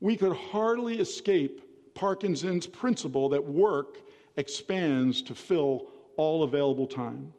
We 0.00 0.16
could 0.16 0.36
hardly 0.36 1.00
escape 1.00 1.94
Parkinson's 1.94 2.66
principle 2.66 3.28
that 3.30 3.44
work 3.44 3.98
expands 4.36 5.22
to 5.22 5.34
fill 5.34 5.88
all 6.16 6.42
available 6.42 6.86
time. 6.86 7.32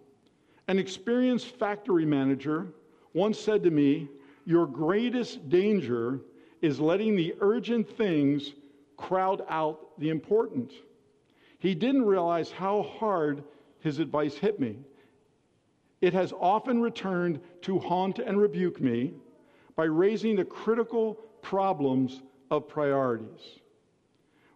An 0.67 0.79
experienced 0.79 1.47
factory 1.47 2.05
manager 2.05 2.67
once 3.13 3.39
said 3.39 3.63
to 3.63 3.71
me, 3.71 4.09
Your 4.45 4.65
greatest 4.65 5.47
danger 5.49 6.21
is 6.61 6.79
letting 6.79 7.15
the 7.15 7.35
urgent 7.39 7.87
things 7.87 8.53
crowd 8.97 9.43
out 9.47 9.97
the 9.99 10.09
important. 10.09 10.73
He 11.59 11.73
didn't 11.73 12.05
realize 12.05 12.51
how 12.51 12.83
hard 12.83 13.43
his 13.79 13.99
advice 13.99 14.35
hit 14.35 14.59
me. 14.59 14.77
It 16.01 16.13
has 16.13 16.33
often 16.39 16.81
returned 16.81 17.39
to 17.63 17.79
haunt 17.79 18.19
and 18.19 18.39
rebuke 18.39 18.79
me 18.79 19.13
by 19.75 19.85
raising 19.85 20.35
the 20.35 20.45
critical 20.45 21.15
problems 21.41 22.21
of 22.51 22.67
priorities. 22.67 23.59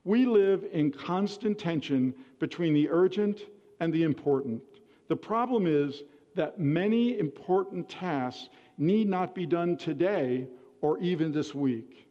We 0.03 0.25
live 0.25 0.65
in 0.71 0.91
constant 0.91 1.57
tension 1.57 2.13
between 2.39 2.73
the 2.73 2.89
urgent 2.89 3.41
and 3.79 3.91
the 3.93 4.03
important, 4.03 4.61
The 5.07 5.15
problem 5.15 5.67
is 5.67 6.03
that 6.35 6.59
many 6.59 7.19
important 7.19 7.89
tasks 7.89 8.49
need 8.77 9.09
not 9.09 9.35
be 9.35 9.45
done 9.45 9.75
today 9.75 10.47
or 10.81 10.97
even 10.99 11.31
this 11.31 11.53
week. 11.53 12.07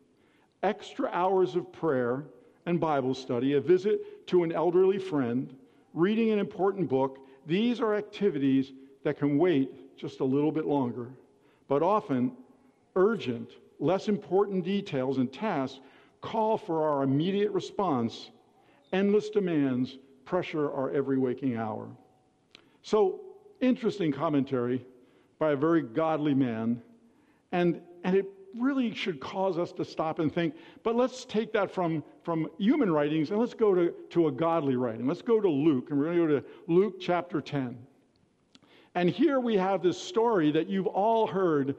Extra 0.62 1.08
hours 1.10 1.56
of 1.56 1.72
prayer 1.72 2.24
and 2.66 2.78
Bible 2.78 3.14
study, 3.14 3.54
a 3.54 3.60
visit 3.60 4.19
to 4.30 4.44
an 4.44 4.52
elderly 4.52 4.98
friend, 4.98 5.52
reading 5.92 6.30
an 6.30 6.38
important 6.38 6.88
book, 6.88 7.18
these 7.46 7.80
are 7.80 7.96
activities 7.96 8.72
that 9.02 9.18
can 9.18 9.36
wait 9.36 9.96
just 9.98 10.20
a 10.20 10.24
little 10.24 10.52
bit 10.52 10.66
longer. 10.66 11.08
But 11.66 11.82
often, 11.82 12.32
urgent, 12.94 13.50
less 13.80 14.06
important 14.06 14.64
details 14.64 15.18
and 15.18 15.32
tasks 15.32 15.80
call 16.20 16.56
for 16.56 16.88
our 16.88 17.02
immediate 17.02 17.50
response. 17.50 18.30
Endless 18.92 19.30
demands 19.30 19.98
pressure 20.24 20.70
our 20.70 20.92
every 20.92 21.18
waking 21.18 21.56
hour. 21.56 21.88
So, 22.82 23.20
interesting 23.60 24.12
commentary 24.12 24.86
by 25.40 25.52
a 25.52 25.56
very 25.56 25.82
godly 25.82 26.34
man. 26.34 26.80
And, 27.50 27.80
and 28.04 28.14
it 28.14 28.26
really 28.58 28.94
should 28.94 29.20
cause 29.20 29.58
us 29.58 29.72
to 29.72 29.84
stop 29.84 30.18
and 30.18 30.32
think. 30.32 30.54
But 30.82 30.96
let's 30.96 31.24
take 31.24 31.52
that 31.52 31.70
from, 31.70 32.02
from 32.22 32.48
human 32.58 32.90
writings 32.90 33.30
and 33.30 33.38
let's 33.38 33.54
go 33.54 33.74
to, 33.74 33.94
to 34.10 34.28
a 34.28 34.32
godly 34.32 34.76
writing. 34.76 35.06
Let's 35.06 35.22
go 35.22 35.40
to 35.40 35.48
Luke, 35.48 35.90
and 35.90 35.98
we're 35.98 36.06
going 36.06 36.18
to 36.18 36.26
go 36.26 36.40
to 36.40 36.46
Luke 36.66 36.94
chapter 37.00 37.40
10. 37.40 37.78
And 38.94 39.08
here 39.08 39.38
we 39.38 39.56
have 39.56 39.82
this 39.82 40.00
story 40.00 40.50
that 40.52 40.68
you've 40.68 40.88
all 40.88 41.26
heard, 41.26 41.76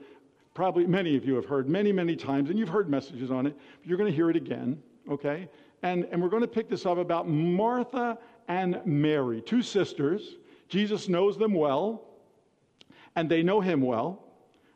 probably 0.54 0.88
many 0.88 1.18
of 1.18 1.26
you 1.26 1.36
have 1.36 1.46
heard 1.46 1.68
many, 1.68 1.92
many 1.92 2.16
times, 2.16 2.50
and 2.50 2.58
you've 2.58 2.70
heard 2.70 2.90
messages 2.90 3.32
on 3.32 3.46
it. 3.46 3.56
you're 3.84 3.98
going 3.98 4.10
to 4.10 4.16
hear 4.16 4.30
it 4.30 4.38
again, 4.38 4.82
okay? 5.10 5.50
And, 5.84 6.08
and 6.12 6.22
we're 6.22 6.30
going 6.30 6.44
to 6.44 6.48
pick 6.48 6.70
this 6.70 6.86
up 6.86 6.98
about 6.98 7.28
Martha 7.28 8.18
and 8.48 8.82
Mary, 8.86 9.42
two 9.42 9.62
sisters. 9.62 10.36
Jesus 10.70 11.10
knows 11.10 11.38
them 11.38 11.54
well, 11.54 12.04
and 13.16 13.30
they 13.30 13.44
know 13.44 13.60
him 13.60 13.82
well. 13.82 14.24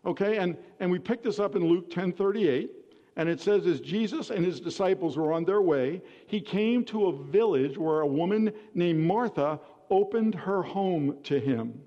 Okay, 0.05 0.37
and, 0.37 0.55
and 0.79 0.91
we 0.91 0.99
pick 0.99 1.23
this 1.23 1.39
up 1.39 1.55
in 1.55 1.65
Luke 1.65 1.89
10 1.89 2.13
38. 2.13 2.71
And 3.17 3.29
it 3.29 3.39
says, 3.39 3.65
as 3.65 3.79
Jesus 3.79 4.29
and 4.29 4.45
his 4.45 4.59
disciples 4.59 5.17
were 5.17 5.31
on 5.31 5.45
their 5.45 5.61
way, 5.61 6.01
he 6.27 6.41
came 6.41 6.83
to 6.85 7.05
a 7.05 7.13
village 7.13 7.77
where 7.77 8.01
a 8.01 8.07
woman 8.07 8.51
named 8.73 8.99
Martha 8.99 9.59
opened 9.89 10.35
her 10.35 10.61
home 10.61 11.15
to 11.23 11.39
him. 11.39 11.81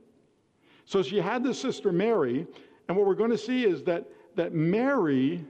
So 0.86 1.02
she 1.02 1.20
had 1.20 1.44
this 1.44 1.60
sister 1.60 1.92
Mary, 1.92 2.46
and 2.88 2.96
what 2.96 3.06
we're 3.06 3.14
going 3.14 3.30
to 3.30 3.36
see 3.36 3.64
is 3.64 3.82
that, 3.82 4.08
that 4.36 4.54
Mary 4.54 5.44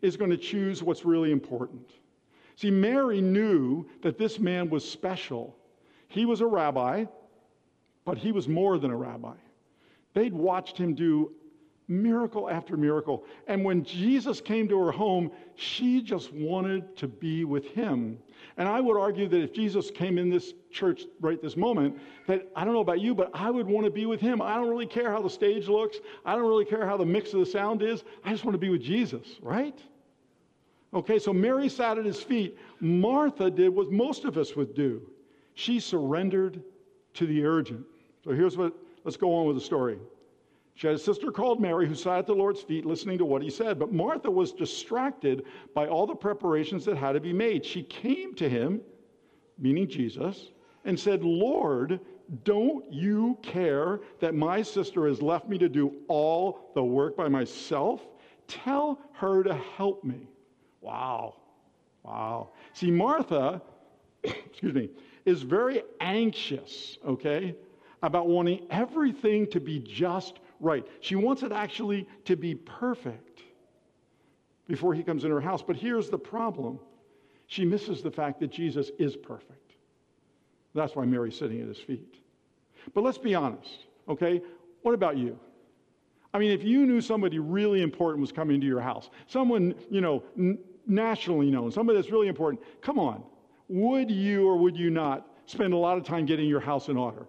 is 0.00 0.16
going 0.16 0.30
to 0.30 0.36
choose 0.38 0.82
what's 0.82 1.04
really 1.04 1.30
important. 1.30 1.90
See, 2.56 2.70
Mary 2.70 3.20
knew 3.20 3.86
that 4.02 4.16
this 4.16 4.38
man 4.38 4.70
was 4.70 4.88
special. 4.88 5.54
He 6.08 6.24
was 6.24 6.40
a 6.40 6.46
rabbi, 6.46 7.04
but 8.06 8.16
he 8.16 8.32
was 8.32 8.48
more 8.48 8.78
than 8.78 8.90
a 8.90 8.96
rabbi. 8.96 9.34
They'd 10.14 10.32
watched 10.32 10.78
him 10.78 10.94
do 10.94 11.32
miracle 11.88 12.50
after 12.50 12.76
miracle. 12.76 13.24
And 13.46 13.64
when 13.64 13.82
Jesus 13.82 14.40
came 14.40 14.68
to 14.68 14.78
her 14.78 14.92
home, 14.92 15.30
she 15.56 16.02
just 16.02 16.32
wanted 16.32 16.96
to 16.98 17.08
be 17.08 17.44
with 17.44 17.66
him. 17.66 18.18
And 18.58 18.68
I 18.68 18.80
would 18.80 18.98
argue 18.98 19.28
that 19.28 19.42
if 19.42 19.52
Jesus 19.52 19.90
came 19.90 20.18
in 20.18 20.28
this 20.28 20.52
church 20.70 21.04
right 21.20 21.40
this 21.40 21.56
moment, 21.56 21.98
that 22.26 22.48
I 22.54 22.64
don't 22.64 22.74
know 22.74 22.80
about 22.80 23.00
you, 23.00 23.14
but 23.14 23.30
I 23.32 23.50
would 23.50 23.66
want 23.66 23.86
to 23.86 23.90
be 23.90 24.06
with 24.06 24.20
him. 24.20 24.42
I 24.42 24.54
don't 24.54 24.68
really 24.68 24.86
care 24.86 25.10
how 25.10 25.22
the 25.22 25.30
stage 25.30 25.68
looks. 25.68 25.98
I 26.24 26.34
don't 26.34 26.46
really 26.46 26.64
care 26.64 26.86
how 26.86 26.96
the 26.96 27.06
mix 27.06 27.32
of 27.32 27.40
the 27.40 27.46
sound 27.46 27.82
is. 27.82 28.04
I 28.24 28.32
just 28.32 28.44
want 28.44 28.54
to 28.54 28.58
be 28.58 28.68
with 28.68 28.82
Jesus, 28.82 29.38
right? 29.40 29.78
Okay, 30.92 31.18
so 31.18 31.32
Mary 31.32 31.68
sat 31.68 31.98
at 31.98 32.04
his 32.04 32.20
feet. 32.20 32.58
Martha 32.80 33.50
did 33.50 33.68
what 33.70 33.90
most 33.90 34.24
of 34.24 34.36
us 34.36 34.56
would 34.56 34.74
do. 34.74 35.02
She 35.54 35.80
surrendered 35.80 36.62
to 37.14 37.26
the 37.26 37.44
urgent. 37.44 37.84
So 38.24 38.32
here's 38.32 38.56
what, 38.56 38.72
let's 39.04 39.16
go 39.16 39.34
on 39.34 39.46
with 39.46 39.56
the 39.56 39.62
story. 39.62 39.98
She 40.78 40.86
had 40.86 40.94
a 40.94 40.98
sister 41.00 41.32
called 41.32 41.60
Mary 41.60 41.88
who 41.88 41.94
sat 41.96 42.20
at 42.20 42.26
the 42.26 42.34
Lord's 42.36 42.62
feet 42.62 42.86
listening 42.86 43.18
to 43.18 43.24
what 43.24 43.42
he 43.42 43.50
said. 43.50 43.80
But 43.80 43.92
Martha 43.92 44.30
was 44.30 44.52
distracted 44.52 45.44
by 45.74 45.88
all 45.88 46.06
the 46.06 46.14
preparations 46.14 46.84
that 46.84 46.96
had 46.96 47.14
to 47.14 47.20
be 47.20 47.32
made. 47.32 47.66
She 47.66 47.82
came 47.82 48.32
to 48.36 48.48
him, 48.48 48.80
meaning 49.58 49.88
Jesus, 49.88 50.52
and 50.84 50.98
said, 50.98 51.24
Lord, 51.24 51.98
don't 52.44 52.84
you 52.92 53.36
care 53.42 53.98
that 54.20 54.36
my 54.36 54.62
sister 54.62 55.08
has 55.08 55.20
left 55.20 55.48
me 55.48 55.58
to 55.58 55.68
do 55.68 55.96
all 56.06 56.70
the 56.76 56.84
work 56.84 57.16
by 57.16 57.26
myself? 57.26 58.06
Tell 58.46 59.00
her 59.14 59.42
to 59.42 59.54
help 59.76 60.04
me. 60.04 60.28
Wow. 60.80 61.34
Wow. 62.04 62.50
See, 62.72 62.92
Martha, 62.92 63.60
excuse 64.22 64.74
me, 64.74 64.90
is 65.24 65.42
very 65.42 65.82
anxious, 66.00 66.98
okay, 67.04 67.56
about 68.04 68.28
wanting 68.28 68.64
everything 68.70 69.44
to 69.48 69.58
be 69.58 69.80
just 69.80 70.38
right. 70.60 70.86
She 71.00 71.16
wants 71.16 71.42
it 71.42 71.52
actually 71.52 72.06
to 72.24 72.36
be 72.36 72.54
perfect 72.54 73.42
before 74.66 74.94
he 74.94 75.02
comes 75.02 75.24
in 75.24 75.30
her 75.30 75.40
house. 75.40 75.62
But 75.62 75.76
here's 75.76 76.10
the 76.10 76.18
problem 76.18 76.78
she 77.46 77.64
misses 77.64 78.02
the 78.02 78.10
fact 78.10 78.40
that 78.40 78.50
Jesus 78.50 78.90
is 78.98 79.16
perfect. 79.16 79.72
That's 80.74 80.94
why 80.94 81.06
Mary's 81.06 81.36
sitting 81.36 81.60
at 81.60 81.68
his 81.68 81.78
feet. 81.78 82.16
But 82.94 83.02
let's 83.02 83.18
be 83.18 83.34
honest, 83.34 83.86
okay? 84.08 84.42
What 84.82 84.94
about 84.94 85.16
you? 85.16 85.38
I 86.34 86.38
mean, 86.38 86.52
if 86.52 86.62
you 86.62 86.86
knew 86.86 87.00
somebody 87.00 87.38
really 87.38 87.80
important 87.80 88.20
was 88.20 88.32
coming 88.32 88.60
to 88.60 88.66
your 88.66 88.80
house, 88.80 89.08
someone, 89.26 89.74
you 89.90 90.02
know, 90.02 90.22
n- 90.36 90.58
nationally 90.86 91.50
known, 91.50 91.72
somebody 91.72 91.98
that's 91.98 92.12
really 92.12 92.28
important, 92.28 92.62
come 92.82 92.98
on. 92.98 93.22
Would 93.68 94.10
you 94.10 94.46
or 94.46 94.56
would 94.58 94.76
you 94.76 94.90
not 94.90 95.26
spend 95.46 95.72
a 95.72 95.76
lot 95.76 95.96
of 95.96 96.04
time 96.04 96.26
getting 96.26 96.46
your 96.48 96.60
house 96.60 96.88
in 96.88 96.96
order? 96.96 97.26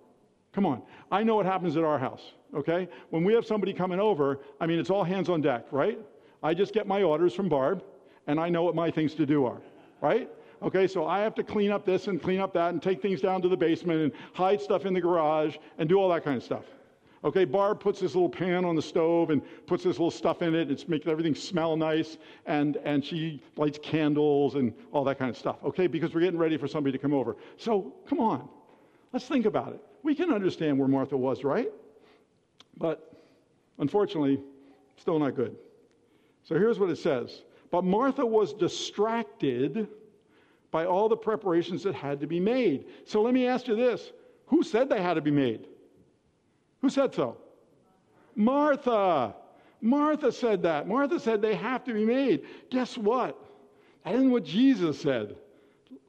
Come 0.52 0.66
on. 0.66 0.82
I 1.12 1.24
know 1.24 1.36
what 1.36 1.46
happens 1.46 1.78
at 1.78 1.84
our 1.84 1.98
house 1.98 2.34
okay? 2.54 2.88
When 3.10 3.24
we 3.24 3.34
have 3.34 3.46
somebody 3.46 3.74
coming 3.74 4.00
over, 4.00 4.40
I 4.60 4.66
mean, 4.66 4.80
it's 4.80 4.90
all 4.90 5.04
hands 5.04 5.30
on 5.30 5.42
deck, 5.42 5.66
right? 5.72 6.00
I 6.42 6.54
just 6.54 6.74
get 6.74 6.88
my 6.88 7.04
orders 7.04 7.34
from 7.34 7.50
Barb, 7.50 7.84
and 8.28 8.40
I 8.40 8.50
know 8.50 8.64
what 8.64 8.76
my 8.76 8.92
things 8.92 9.14
to 9.16 9.26
do 9.26 9.46
are, 9.46 9.62
right? 10.02 10.30
Okay, 10.62 10.88
so 10.88 11.06
I 11.06 11.20
have 11.20 11.36
to 11.36 11.44
clean 11.44 11.72
up 11.72 11.86
this 11.86 12.08
and 12.08 12.22
clean 12.22 12.40
up 12.40 12.54
that 12.54 12.72
and 12.72 12.82
take 12.82 13.02
things 13.02 13.22
down 13.22 13.42
to 13.42 13.48
the 13.48 13.58
basement 13.58 14.02
and 14.02 14.12
hide 14.34 14.62
stuff 14.62 14.86
in 14.86 14.94
the 14.94 15.02
garage 15.02 15.58
and 15.78 15.88
do 15.88 15.98
all 15.98 16.10
that 16.10 16.24
kind 16.24 16.38
of 16.38 16.44
stuff. 16.44 16.66
Okay, 17.24 17.44
Barb 17.44 17.82
puts 17.82 18.00
this 18.00 18.16
little 18.16 18.30
pan 18.30 18.64
on 18.64 18.76
the 18.76 18.82
stove 18.82 19.30
and 19.30 19.42
puts 19.68 19.84
this 19.84 19.94
little 19.94 20.12
stuff 20.12 20.42
in 20.42 20.56
it. 20.56 20.72
It's 20.72 20.88
making 20.88 21.12
everything 21.12 21.36
smell 21.36 21.76
nice, 21.76 22.18
and, 22.46 22.78
and 22.86 23.04
she 23.04 23.42
lights 23.58 23.80
candles 23.82 24.56
and 24.56 24.74
all 24.92 25.04
that 25.06 25.20
kind 25.20 25.30
of 25.30 25.38
stuff. 25.38 25.58
Okay, 25.64 25.88
because 25.88 26.14
we're 26.14 26.22
getting 26.22 26.40
ready 26.40 26.58
for 26.58 26.68
somebody 26.68 26.94
to 26.94 26.98
come 26.98 27.14
over. 27.14 27.36
So 27.58 27.94
come 28.08 28.20
on, 28.20 28.48
let's 29.12 29.26
think 29.26 29.46
about 29.46 29.74
it. 29.74 29.82
We 30.04 30.16
can 30.16 30.32
understand 30.32 30.80
where 30.80 30.88
Martha 30.88 31.18
was, 31.18 31.44
right? 31.44 31.70
But 32.80 33.22
unfortunately, 33.78 34.42
still 34.98 35.20
not 35.20 35.36
good. 35.36 35.56
So 36.44 36.56
here's 36.56 36.80
what 36.80 36.90
it 36.90 36.98
says 36.98 37.44
But 37.70 37.84
Martha 37.84 38.26
was 38.26 38.54
distracted 38.54 39.88
by 40.72 40.86
all 40.86 41.10
the 41.10 41.18
preparations 41.18 41.84
that 41.84 41.96
had 41.96 42.20
to 42.22 42.28
be 42.28 42.40
made. 42.40 42.86
So 43.06 43.22
let 43.22 43.34
me 43.34 43.46
ask 43.48 43.68
you 43.68 43.76
this 43.76 44.12
who 44.48 44.64
said 44.64 44.90
they 44.90 45.02
had 45.02 45.16
to 45.16 45.22
be 45.22 45.32
made? 45.32 45.68
Who 46.82 46.90
said 46.90 47.14
so? 47.14 47.38
Martha. 48.36 49.36
Martha 49.82 50.32
said 50.32 50.64
that. 50.64 50.88
Martha 50.88 51.20
said 51.20 51.42
they 51.42 51.56
have 51.56 51.84
to 51.86 51.94
be 51.94 52.06
made. 52.06 52.46
Guess 52.70 52.98
what? 52.98 53.38
That 54.04 54.16
isn't 54.16 54.32
what 54.32 54.44
Jesus 54.44 55.00
said. 55.00 55.36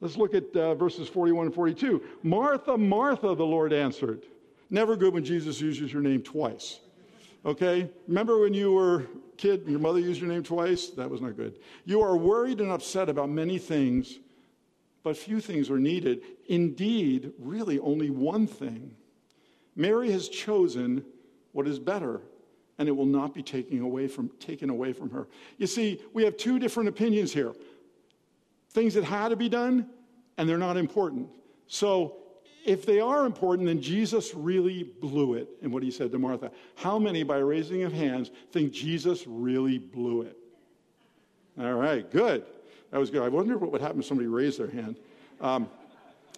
Let's 0.00 0.17
look 0.17 0.35
at 0.35 0.55
uh, 0.57 0.75
verses 0.75 1.09
41 1.09 1.47
and 1.47 1.55
42. 1.55 2.03
Martha, 2.23 2.77
Martha, 2.77 3.35
the 3.35 3.45
Lord 3.45 3.73
answered. 3.73 4.25
Never 4.71 4.97
good 4.97 5.12
when 5.12 5.25
Jesus 5.25 5.61
uses 5.61 5.93
your 5.93 6.03
name 6.03 6.23
twice. 6.23 6.81
Okay? 7.45 7.91
Remember 8.07 8.39
when 8.39 8.55
you 8.55 8.73
were 8.73 9.07
kid 9.37 9.62
and 9.62 9.71
your 9.71 9.81
mother 9.81 9.99
used 9.99 10.21
your 10.21 10.31
name 10.31 10.43
twice? 10.43 10.89
That 10.91 11.11
was 11.11 11.21
not 11.21 11.37
good. 11.37 11.59
You 11.85 12.00
are 12.03 12.17
worried 12.17 12.61
and 12.61 12.71
upset 12.71 13.09
about 13.09 13.29
many 13.29 13.59
things, 13.59 14.19
but 15.03 15.17
few 15.17 15.41
things 15.41 15.71
are 15.71 15.79
needed. 15.79 16.23
Indeed, 16.47 17.33
really 17.39 17.79
only 17.81 18.11
one 18.11 18.47
thing. 18.47 18.95
Mary 19.75 20.11
has 20.12 20.29
chosen 20.29 21.05
what 21.53 21.67
is 21.67 21.79
better, 21.79 22.21
and 22.79 22.89
it 22.89 22.93
will 22.93 23.07
not 23.07 23.35
be 23.35 23.43
taken 23.43 23.81
away 23.81 24.07
from, 24.07 24.31
taken 24.39 24.71
away 24.71 24.93
from 24.93 25.11
her. 25.11 25.27
You 25.59 25.67
see, 25.67 26.00
we 26.12 26.25
have 26.25 26.37
two 26.37 26.59
different 26.59 26.89
opinions 26.89 27.33
here 27.33 27.53
things 28.73 28.95
that 28.95 29.03
had 29.03 29.31
to 29.31 29.37
be 29.37 29.49
done, 29.49 29.89
and 30.39 30.49
they're 30.49 30.57
not 30.57 30.77
important. 30.77 31.29
So 31.67 32.20
if 32.64 32.85
they 32.85 33.00
are 33.00 33.26
important, 33.26 33.67
then 33.67 33.81
Jesus 33.81 34.35
really 34.35 34.83
blew 34.83 35.35
it 35.35 35.49
in 35.62 35.71
what 35.71 35.83
he 35.83 35.90
said 35.90 36.12
to 36.12 36.19
Martha. 36.19 36.50
How 36.75 36.99
many, 36.99 37.23
by 37.23 37.38
raising 37.38 37.83
of 37.83 37.93
hands, 37.93 38.31
think 38.52 38.73
Jesus 38.73 39.26
really 39.26 39.79
blew 39.79 40.23
it? 40.23 40.37
All 41.59 41.75
right, 41.75 42.09
good. 42.11 42.45
That 42.90 42.99
was 42.99 43.11
good. 43.11 43.23
I 43.23 43.29
wonder 43.29 43.57
what 43.59 43.73
would 43.73 43.81
happen 43.81 44.00
if 44.00 44.07
somebody 44.07 44.29
raised 44.29 44.59
their 44.59 44.71
hand. 44.71 44.97
Um, 45.40 45.69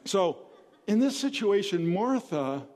so, 0.05 0.39
in 0.87 0.99
this 0.99 1.19
situation, 1.19 1.87
Martha 1.87 2.67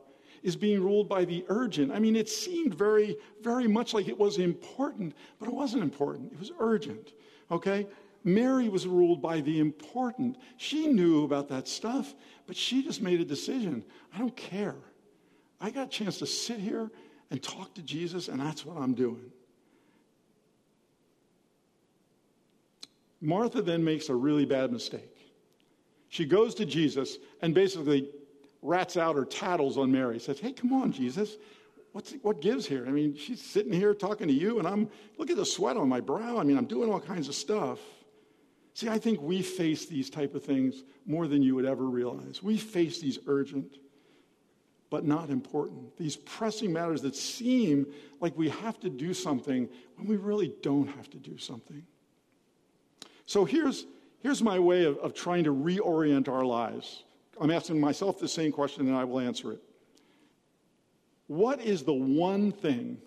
is 0.42 0.54
being 0.54 0.82
ruled 0.82 1.08
by 1.08 1.24
the 1.24 1.44
urgent. 1.48 1.90
I 1.92 1.98
mean, 1.98 2.14
it 2.14 2.28
seemed 2.28 2.74
very, 2.74 3.16
very 3.42 3.66
much 3.66 3.94
like 3.94 4.08
it 4.08 4.16
was 4.16 4.38
important, 4.38 5.14
but 5.38 5.48
it 5.48 5.54
wasn't 5.54 5.82
important. 5.82 6.32
It 6.32 6.38
was 6.38 6.52
urgent. 6.60 7.12
Okay? 7.50 7.86
Mary 8.26 8.68
was 8.68 8.88
ruled 8.88 9.22
by 9.22 9.40
the 9.40 9.60
important. 9.60 10.36
She 10.56 10.88
knew 10.88 11.22
about 11.22 11.48
that 11.50 11.68
stuff, 11.68 12.12
but 12.48 12.56
she 12.56 12.82
just 12.82 13.00
made 13.00 13.20
a 13.20 13.24
decision. 13.24 13.84
I 14.12 14.18
don't 14.18 14.36
care. 14.36 14.74
I 15.60 15.70
got 15.70 15.86
a 15.86 15.90
chance 15.90 16.18
to 16.18 16.26
sit 16.26 16.58
here 16.58 16.90
and 17.30 17.40
talk 17.40 17.72
to 17.74 17.82
Jesus, 17.82 18.26
and 18.26 18.40
that's 18.40 18.66
what 18.66 18.78
I'm 18.78 18.94
doing. 18.94 19.30
Martha 23.20 23.62
then 23.62 23.84
makes 23.84 24.08
a 24.08 24.14
really 24.14 24.44
bad 24.44 24.72
mistake. 24.72 25.16
She 26.08 26.24
goes 26.24 26.52
to 26.56 26.66
Jesus 26.66 27.18
and 27.42 27.54
basically 27.54 28.10
rats 28.60 28.96
out 28.96 29.16
or 29.16 29.24
tattles 29.24 29.78
on 29.78 29.92
Mary. 29.92 30.18
Says, 30.18 30.40
Hey, 30.40 30.52
come 30.52 30.72
on, 30.72 30.90
Jesus. 30.90 31.36
What's, 31.92 32.12
what 32.22 32.40
gives 32.40 32.66
here? 32.66 32.86
I 32.88 32.90
mean, 32.90 33.16
she's 33.16 33.40
sitting 33.40 33.72
here 33.72 33.94
talking 33.94 34.26
to 34.26 34.34
you, 34.34 34.58
and 34.58 34.66
I'm, 34.66 34.90
look 35.16 35.30
at 35.30 35.36
the 35.36 35.46
sweat 35.46 35.76
on 35.76 35.88
my 35.88 36.00
brow. 36.00 36.38
I 36.38 36.42
mean, 36.42 36.58
I'm 36.58 36.66
doing 36.66 36.90
all 36.92 37.00
kinds 37.00 37.28
of 37.28 37.36
stuff. 37.36 37.78
See, 38.76 38.90
I 38.90 38.98
think 38.98 39.22
we 39.22 39.40
face 39.40 39.86
these 39.86 40.10
type 40.10 40.34
of 40.34 40.44
things 40.44 40.84
more 41.06 41.26
than 41.26 41.40
you 41.40 41.54
would 41.54 41.64
ever 41.64 41.84
realize. 41.86 42.42
We 42.42 42.58
face 42.58 43.00
these 43.00 43.18
urgent, 43.26 43.78
but 44.90 45.02
not 45.02 45.30
important, 45.30 45.96
these 45.96 46.16
pressing 46.16 46.74
matters 46.74 47.00
that 47.00 47.16
seem 47.16 47.86
like 48.20 48.36
we 48.36 48.50
have 48.50 48.78
to 48.80 48.90
do 48.90 49.14
something 49.14 49.66
when 49.96 50.06
we 50.06 50.16
really 50.16 50.52
don't 50.60 50.88
have 50.88 51.08
to 51.08 51.16
do 51.16 51.38
something. 51.38 51.86
So 53.24 53.46
here's, 53.46 53.86
here's 54.22 54.42
my 54.42 54.58
way 54.58 54.84
of, 54.84 54.98
of 54.98 55.14
trying 55.14 55.44
to 55.44 55.54
reorient 55.54 56.28
our 56.28 56.44
lives. 56.44 57.04
I'm 57.40 57.50
asking 57.50 57.80
myself 57.80 58.18
the 58.18 58.28
same 58.28 58.52
question, 58.52 58.88
and 58.88 58.94
I 58.94 59.04
will 59.04 59.20
answer 59.20 59.52
it. 59.52 59.62
What 61.28 61.62
is 61.62 61.82
the 61.82 61.94
one 61.94 62.52
thing? 62.52 62.98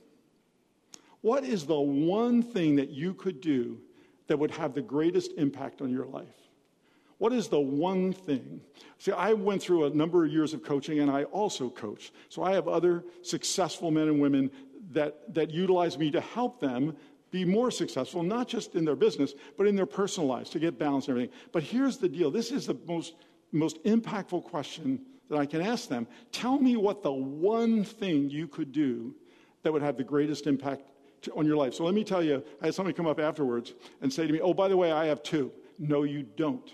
What 1.21 1.43
is 1.43 1.67
the 1.67 1.79
one 1.79 2.41
thing 2.41 2.77
that 2.77 2.89
you 2.89 3.13
could 3.13 3.39
do 3.39 3.81
that 4.29 4.39
would 4.39 4.51
have 4.51 4.74
the 4.74 4.81
greatest 4.81 5.33
impact 5.38 5.81
on 5.81 5.89
your 5.89 6.05
life? 6.05 6.27
What 7.17 7.33
is 7.33 7.50
the 7.50 7.59
one 7.59 8.13
thing? 8.13 8.62
See, 8.98 9.12
I 9.12 9.33
went 9.33 9.62
through 9.62 9.86
a 9.86 9.89
number 9.89 10.24
of 10.24 10.31
years 10.31 10.53
of 10.53 10.63
coaching 10.63 11.00
and 11.00 11.12
I 11.12 11.25
also 11.25 11.69
coach. 11.69 12.13
So 12.29 12.43
I 12.43 12.53
have 12.53 12.69
other 12.69 13.03
successful 13.24 13.91
men 13.91 14.07
and 14.07 14.21
women 14.21 14.50
that, 14.91 15.33
that 15.33 15.51
utilize 15.51 15.98
me 15.98 16.12
to 16.12 16.21
help 16.21 16.62
them 16.62 16.95
be 17.31 17.43
more 17.43 17.71
successful, 17.71 18.24
not 18.24 18.48
just 18.48 18.75
in 18.75 18.86
their 18.86 18.95
business, 18.95 19.33
but 19.57 19.67
in 19.67 19.75
their 19.75 19.86
personal 19.86 20.29
lives 20.29 20.50
to 20.51 20.59
get 20.59 20.79
balance 20.79 21.07
and 21.07 21.17
everything. 21.17 21.36
But 21.51 21.63
here's 21.63 21.98
the 21.98 22.07
deal 22.07 22.31
this 22.31 22.51
is 22.51 22.67
the 22.67 22.77
most, 22.88 23.15
most 23.51 23.83
impactful 23.83 24.45
question 24.45 25.01
that 25.29 25.38
I 25.38 25.45
can 25.45 25.62
ask 25.62 25.89
them. 25.89 26.07
Tell 26.31 26.57
me 26.57 26.77
what 26.77 27.03
the 27.03 27.12
one 27.12 27.83
thing 27.83 28.29
you 28.29 28.48
could 28.48 28.71
do 28.71 29.13
that 29.63 29.74
would 29.74 29.81
have 29.81 29.98
the 29.98 30.03
greatest 30.03 30.48
impact 30.48 30.88
to, 31.21 31.33
on 31.33 31.45
your 31.45 31.57
life. 31.57 31.73
So 31.73 31.83
let 31.83 31.93
me 31.93 32.03
tell 32.03 32.23
you, 32.23 32.43
I 32.61 32.65
had 32.65 32.75
somebody 32.75 32.95
come 32.95 33.07
up 33.07 33.19
afterwards 33.19 33.73
and 34.01 34.11
say 34.11 34.27
to 34.27 34.33
me, 34.33 34.39
Oh, 34.41 34.53
by 34.53 34.67
the 34.67 34.77
way, 34.77 34.91
I 34.91 35.05
have 35.05 35.23
two. 35.23 35.51
No, 35.77 36.03
you 36.03 36.23
don't. 36.23 36.73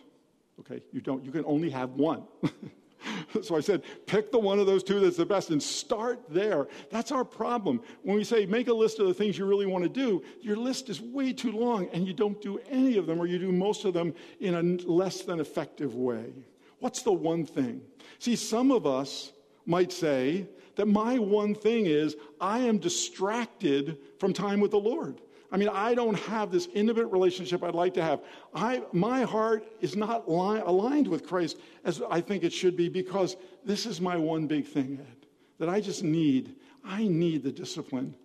Okay, 0.59 0.81
you 0.91 1.01
don't. 1.01 1.23
You 1.23 1.31
can 1.31 1.45
only 1.45 1.69
have 1.69 1.91
one. 1.91 2.23
so 3.41 3.55
I 3.55 3.59
said, 3.59 3.83
pick 4.05 4.31
the 4.31 4.39
one 4.39 4.59
of 4.59 4.65
those 4.65 4.83
two 4.83 4.99
that's 4.99 5.17
the 5.17 5.25
best 5.25 5.49
and 5.49 5.61
start 5.61 6.21
there. 6.29 6.67
That's 6.89 7.11
our 7.11 7.25
problem. 7.25 7.81
When 8.03 8.15
we 8.15 8.23
say 8.23 8.45
make 8.45 8.67
a 8.67 8.73
list 8.73 8.99
of 8.99 9.07
the 9.07 9.13
things 9.13 9.37
you 9.37 9.45
really 9.45 9.65
want 9.65 9.83
to 9.83 9.89
do, 9.89 10.23
your 10.41 10.57
list 10.57 10.89
is 10.89 11.01
way 11.01 11.33
too 11.33 11.51
long 11.51 11.87
and 11.93 12.07
you 12.07 12.13
don't 12.13 12.41
do 12.41 12.59
any 12.69 12.97
of 12.97 13.05
them 13.05 13.19
or 13.19 13.27
you 13.27 13.37
do 13.37 13.51
most 13.51 13.85
of 13.85 13.93
them 13.93 14.13
in 14.39 14.55
a 14.55 14.89
less 14.89 15.21
than 15.21 15.39
effective 15.39 15.95
way. 15.95 16.33
What's 16.79 17.01
the 17.01 17.13
one 17.13 17.45
thing? 17.45 17.81
See, 18.19 18.35
some 18.35 18.71
of 18.71 18.85
us 18.85 19.33
might 19.65 19.91
say 19.91 20.47
that 20.75 20.88
my 20.88 21.17
one 21.17 21.55
thing 21.55 21.86
is 21.86 22.15
I 22.39 22.60
am 22.60 22.77
distracted 22.77 23.98
from 24.20 24.34
time 24.34 24.60
with 24.60 24.72
the 24.72 24.79
Lord. 24.79 25.22
I 25.51 25.58
mean, 25.58 25.70
I 25.70 25.94
don't 25.94 26.20
have 26.22 26.51
this 26.51 26.67
intimate 26.74 27.08
relationship 27.08 27.63
I'd 27.63 27.75
like 27.75 27.94
to 27.94 28.03
have. 28.03 28.22
I, 28.53 28.82
my 28.91 29.24
heart 29.24 29.65
is 29.79 29.96
not 29.96 30.29
li- 30.29 30.62
aligned 30.65 31.08
with 31.08 31.25
Christ 31.25 31.58
as 31.84 32.01
I 32.10 32.20
think 32.20 32.44
it 32.44 32.51
should 32.51 32.75
be 32.75 32.89
because 32.89 33.38
this 33.63 33.86
is 33.86 34.01
my 34.01 34.17
one 34.17 34.48
big 34.48 34.65
thing, 34.65 35.00
Ed, 35.00 35.27
that 35.60 35.70
I 35.70 35.79
just 35.79 36.03
need. 36.03 36.55
I 36.84 37.08
need 37.08 37.44
the 37.44 37.51
discipline 37.51 38.15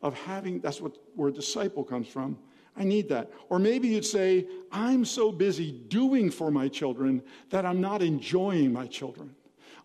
of 0.00 0.14
having, 0.14 0.60
that's 0.60 0.80
what, 0.80 0.96
where 1.14 1.30
disciple 1.30 1.84
comes 1.84 2.08
from, 2.08 2.38
I 2.76 2.84
need 2.84 3.08
that. 3.10 3.30
Or 3.48 3.58
maybe 3.58 3.88
you'd 3.88 4.06
say, 4.06 4.46
I'm 4.70 5.04
so 5.04 5.30
busy 5.30 5.72
doing 5.72 6.30
for 6.30 6.50
my 6.50 6.68
children 6.68 7.22
that 7.50 7.66
I'm 7.66 7.80
not 7.80 8.02
enjoying 8.02 8.72
my 8.72 8.86
children. 8.86 9.34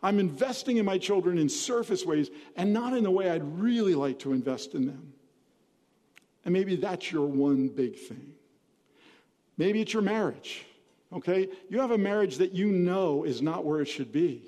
I'm 0.01 0.19
investing 0.19 0.77
in 0.77 0.85
my 0.85 0.97
children 0.97 1.37
in 1.37 1.49
surface 1.49 2.05
ways 2.05 2.29
and 2.55 2.71
not 2.71 2.93
in 2.95 3.03
the 3.03 3.11
way 3.11 3.29
I'd 3.29 3.59
really 3.59 3.95
like 3.95 4.19
to 4.19 4.33
invest 4.33 4.75
in 4.75 4.85
them. 4.85 5.13
And 6.45 6.53
maybe 6.53 6.75
that's 6.75 7.11
your 7.11 7.25
one 7.25 7.67
big 7.67 7.97
thing. 7.97 8.33
Maybe 9.57 9.81
it's 9.81 9.93
your 9.93 10.03
marriage, 10.03 10.65
okay? 11.11 11.49
You 11.69 11.79
have 11.79 11.91
a 11.91 11.97
marriage 11.97 12.37
that 12.37 12.53
you 12.53 12.71
know 12.71 13.23
is 13.23 13.41
not 13.41 13.65
where 13.65 13.81
it 13.81 13.87
should 13.87 14.11
be. 14.11 14.43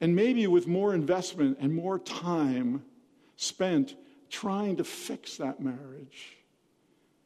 And 0.00 0.16
maybe 0.16 0.46
with 0.46 0.66
more 0.66 0.94
investment 0.94 1.58
and 1.60 1.72
more 1.72 1.98
time 1.98 2.82
spent 3.36 3.94
trying 4.30 4.76
to 4.78 4.84
fix 4.84 5.36
that 5.36 5.60
marriage, 5.60 6.38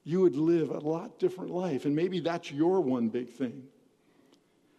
you 0.05 0.21
would 0.21 0.37
live 0.37 0.71
a 0.71 0.79
lot 0.79 1.19
different 1.19 1.51
life. 1.51 1.85
And 1.85 1.97
maybe 1.97 2.21
that's 2.21 2.51
your 2.51 2.81
one 2.81 3.09
big 3.09 3.31
thing. 3.31 3.63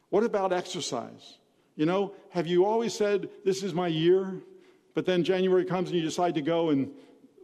What 0.10 0.24
about 0.24 0.54
exercise? 0.54 1.38
You 1.76 1.86
know, 1.86 2.14
have 2.30 2.48
you 2.48 2.66
always 2.66 2.94
said, 2.94 3.30
This 3.46 3.64
is 3.64 3.74
my 3.74 3.88
year? 3.88 4.42
But 4.94 5.06
then 5.06 5.24
January 5.24 5.64
comes 5.64 5.90
and 5.90 5.98
you 5.98 6.04
decide 6.04 6.34
to 6.36 6.42
go, 6.42 6.70
and 6.70 6.92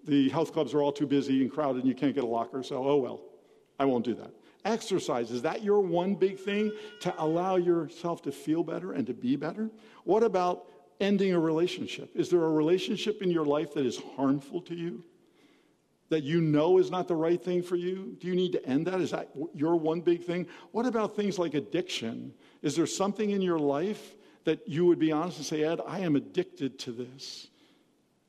the 0.05 0.29
health 0.29 0.53
clubs 0.53 0.73
are 0.73 0.81
all 0.81 0.91
too 0.91 1.05
busy 1.05 1.41
and 1.41 1.51
crowded, 1.51 1.79
and 1.83 1.87
you 1.87 1.93
can't 1.93 2.15
get 2.15 2.23
a 2.23 2.27
locker. 2.27 2.63
So, 2.63 2.83
oh 2.83 2.97
well, 2.97 3.21
I 3.79 3.85
won't 3.85 4.03
do 4.03 4.15
that. 4.15 4.31
Exercise, 4.65 5.29
is 5.29 5.41
that 5.41 5.63
your 5.63 5.81
one 5.81 6.15
big 6.15 6.39
thing 6.39 6.71
to 7.01 7.13
allow 7.21 7.57
yourself 7.57 8.21
to 8.23 8.31
feel 8.31 8.63
better 8.63 8.93
and 8.93 9.05
to 9.07 9.13
be 9.13 9.35
better? 9.35 9.69
What 10.03 10.23
about 10.23 10.65
ending 10.99 11.33
a 11.33 11.39
relationship? 11.39 12.09
Is 12.15 12.29
there 12.29 12.43
a 12.43 12.49
relationship 12.49 13.21
in 13.21 13.29
your 13.29 13.45
life 13.45 13.73
that 13.73 13.85
is 13.85 13.99
harmful 14.15 14.61
to 14.61 14.75
you? 14.75 15.03
That 16.09 16.23
you 16.23 16.41
know 16.41 16.77
is 16.77 16.91
not 16.91 17.07
the 17.07 17.15
right 17.15 17.41
thing 17.41 17.63
for 17.63 17.75
you? 17.75 18.15
Do 18.19 18.27
you 18.27 18.35
need 18.35 18.51
to 18.51 18.65
end 18.65 18.87
that? 18.87 18.99
Is 19.01 19.11
that 19.11 19.29
your 19.53 19.75
one 19.75 20.01
big 20.01 20.23
thing? 20.23 20.47
What 20.71 20.85
about 20.85 21.15
things 21.15 21.39
like 21.39 21.53
addiction? 21.53 22.33
Is 22.61 22.75
there 22.75 22.85
something 22.85 23.31
in 23.31 23.41
your 23.41 23.59
life 23.59 24.15
that 24.43 24.67
you 24.67 24.85
would 24.85 24.99
be 24.99 25.11
honest 25.11 25.37
and 25.37 25.45
say, 25.45 25.63
Ed, 25.63 25.79
I 25.87 25.99
am 25.99 26.15
addicted 26.15 26.77
to 26.79 26.91
this? 26.91 27.47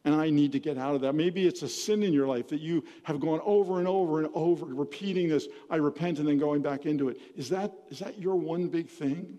and 0.04 0.14
I 0.14 0.30
need 0.30 0.52
to 0.52 0.60
get 0.60 0.76
out 0.76 0.94
of 0.94 1.00
that. 1.00 1.14
Maybe 1.14 1.46
it's 1.46 1.62
a 1.62 1.68
sin 1.68 2.02
in 2.02 2.12
your 2.12 2.26
life 2.26 2.48
that 2.48 2.60
you 2.60 2.84
have 3.04 3.20
gone 3.20 3.40
over 3.42 3.78
and 3.78 3.88
over 3.88 4.18
and 4.18 4.28
over, 4.34 4.66
repeating 4.66 5.28
this, 5.28 5.48
I 5.70 5.76
repent, 5.76 6.18
and 6.18 6.28
then 6.28 6.38
going 6.38 6.60
back 6.60 6.84
into 6.84 7.08
it. 7.08 7.18
Is 7.36 7.48
that, 7.48 7.72
is 7.88 8.00
that 8.00 8.18
your 8.18 8.36
one 8.36 8.68
big 8.68 8.88
thing? 8.88 9.38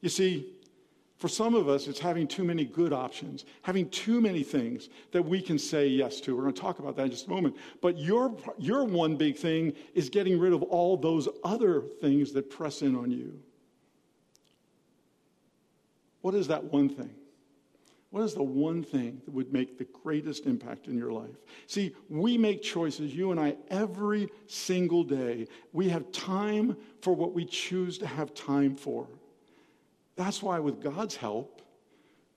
You 0.00 0.08
see, 0.08 0.53
for 1.24 1.28
some 1.28 1.54
of 1.54 1.70
us, 1.70 1.86
it's 1.86 1.98
having 2.00 2.28
too 2.28 2.44
many 2.44 2.66
good 2.66 2.92
options, 2.92 3.46
having 3.62 3.88
too 3.88 4.20
many 4.20 4.42
things 4.42 4.90
that 5.10 5.22
we 5.22 5.40
can 5.40 5.58
say 5.58 5.86
yes 5.86 6.20
to. 6.20 6.36
We're 6.36 6.42
going 6.42 6.52
to 6.52 6.60
talk 6.60 6.80
about 6.80 6.96
that 6.96 7.04
in 7.04 7.10
just 7.12 7.28
a 7.28 7.30
moment. 7.30 7.56
But 7.80 7.96
your, 7.96 8.36
your 8.58 8.84
one 8.84 9.16
big 9.16 9.38
thing 9.38 9.72
is 9.94 10.10
getting 10.10 10.38
rid 10.38 10.52
of 10.52 10.62
all 10.64 10.98
those 10.98 11.26
other 11.42 11.80
things 12.02 12.34
that 12.34 12.50
press 12.50 12.82
in 12.82 12.94
on 12.94 13.10
you. 13.10 13.40
What 16.20 16.34
is 16.34 16.46
that 16.48 16.62
one 16.62 16.90
thing? 16.90 17.14
What 18.10 18.22
is 18.22 18.34
the 18.34 18.42
one 18.42 18.82
thing 18.82 19.22
that 19.24 19.32
would 19.32 19.50
make 19.50 19.78
the 19.78 19.86
greatest 20.02 20.44
impact 20.44 20.88
in 20.88 20.98
your 20.98 21.10
life? 21.10 21.38
See, 21.68 21.96
we 22.10 22.36
make 22.36 22.60
choices, 22.60 23.14
you 23.14 23.30
and 23.30 23.40
I, 23.40 23.56
every 23.70 24.28
single 24.46 25.04
day. 25.04 25.48
We 25.72 25.88
have 25.88 26.12
time 26.12 26.76
for 27.00 27.16
what 27.16 27.32
we 27.32 27.46
choose 27.46 27.96
to 27.96 28.06
have 28.06 28.34
time 28.34 28.76
for. 28.76 29.08
That's 30.16 30.42
why, 30.42 30.58
with 30.60 30.82
God's 30.82 31.16
help, 31.16 31.62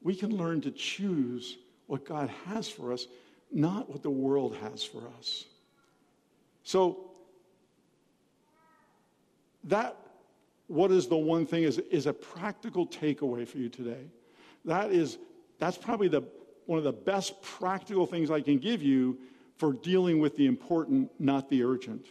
we 0.02 0.16
can 0.16 0.36
learn 0.36 0.62
to 0.62 0.72
choose 0.72 1.58
what 1.88 2.06
God 2.06 2.30
has 2.46 2.70
for 2.70 2.92
us, 2.92 3.08
not 3.52 3.90
what 3.90 4.04
the 4.04 4.10
world 4.10 4.56
has 4.58 4.84
for 4.84 5.04
us. 5.20 5.46
So, 6.64 7.12
that, 9.66 9.96
what 10.68 10.92
is 10.92 11.08
the 11.08 11.18
one 11.18 11.46
thing, 11.46 11.64
is, 11.64 11.78
is 11.78 12.08
a 12.08 12.14
practical 12.14 12.88
takeaway 12.88 13.48
for 13.48 13.58
you 13.58 13.70
today. 13.70 14.06
That 14.66 14.92
is, 14.92 15.18
that's 15.60 15.78
probably 15.78 16.08
the, 16.08 16.24
one 16.66 16.78
of 16.78 16.84
the 16.84 16.92
best 16.92 17.42
practical 17.42 18.06
things 18.06 18.32
I 18.32 18.42
can 18.42 18.58
give 18.58 18.82
you 18.82 19.18
for 19.58 19.74
dealing 19.74 20.20
with 20.20 20.36
the 20.36 20.46
important, 20.46 21.10
not 21.20 21.50
the 21.50 21.64
urgent. 21.64 22.06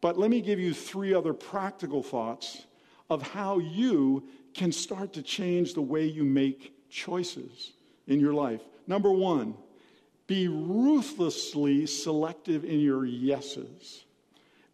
But 0.00 0.18
let 0.18 0.30
me 0.30 0.40
give 0.40 0.58
you 0.58 0.74
three 0.74 1.14
other 1.14 1.32
practical 1.32 2.02
thoughts 2.02 2.66
of 3.12 3.20
how 3.20 3.58
you 3.58 4.24
can 4.54 4.72
start 4.72 5.12
to 5.12 5.22
change 5.22 5.74
the 5.74 5.82
way 5.82 6.04
you 6.04 6.24
make 6.24 6.72
choices 6.88 7.72
in 8.06 8.18
your 8.18 8.32
life. 8.32 8.62
Number 8.86 9.10
one, 9.10 9.54
be 10.26 10.48
ruthlessly 10.48 11.86
selective 11.86 12.64
in 12.64 12.80
your 12.80 13.04
yeses. 13.04 14.04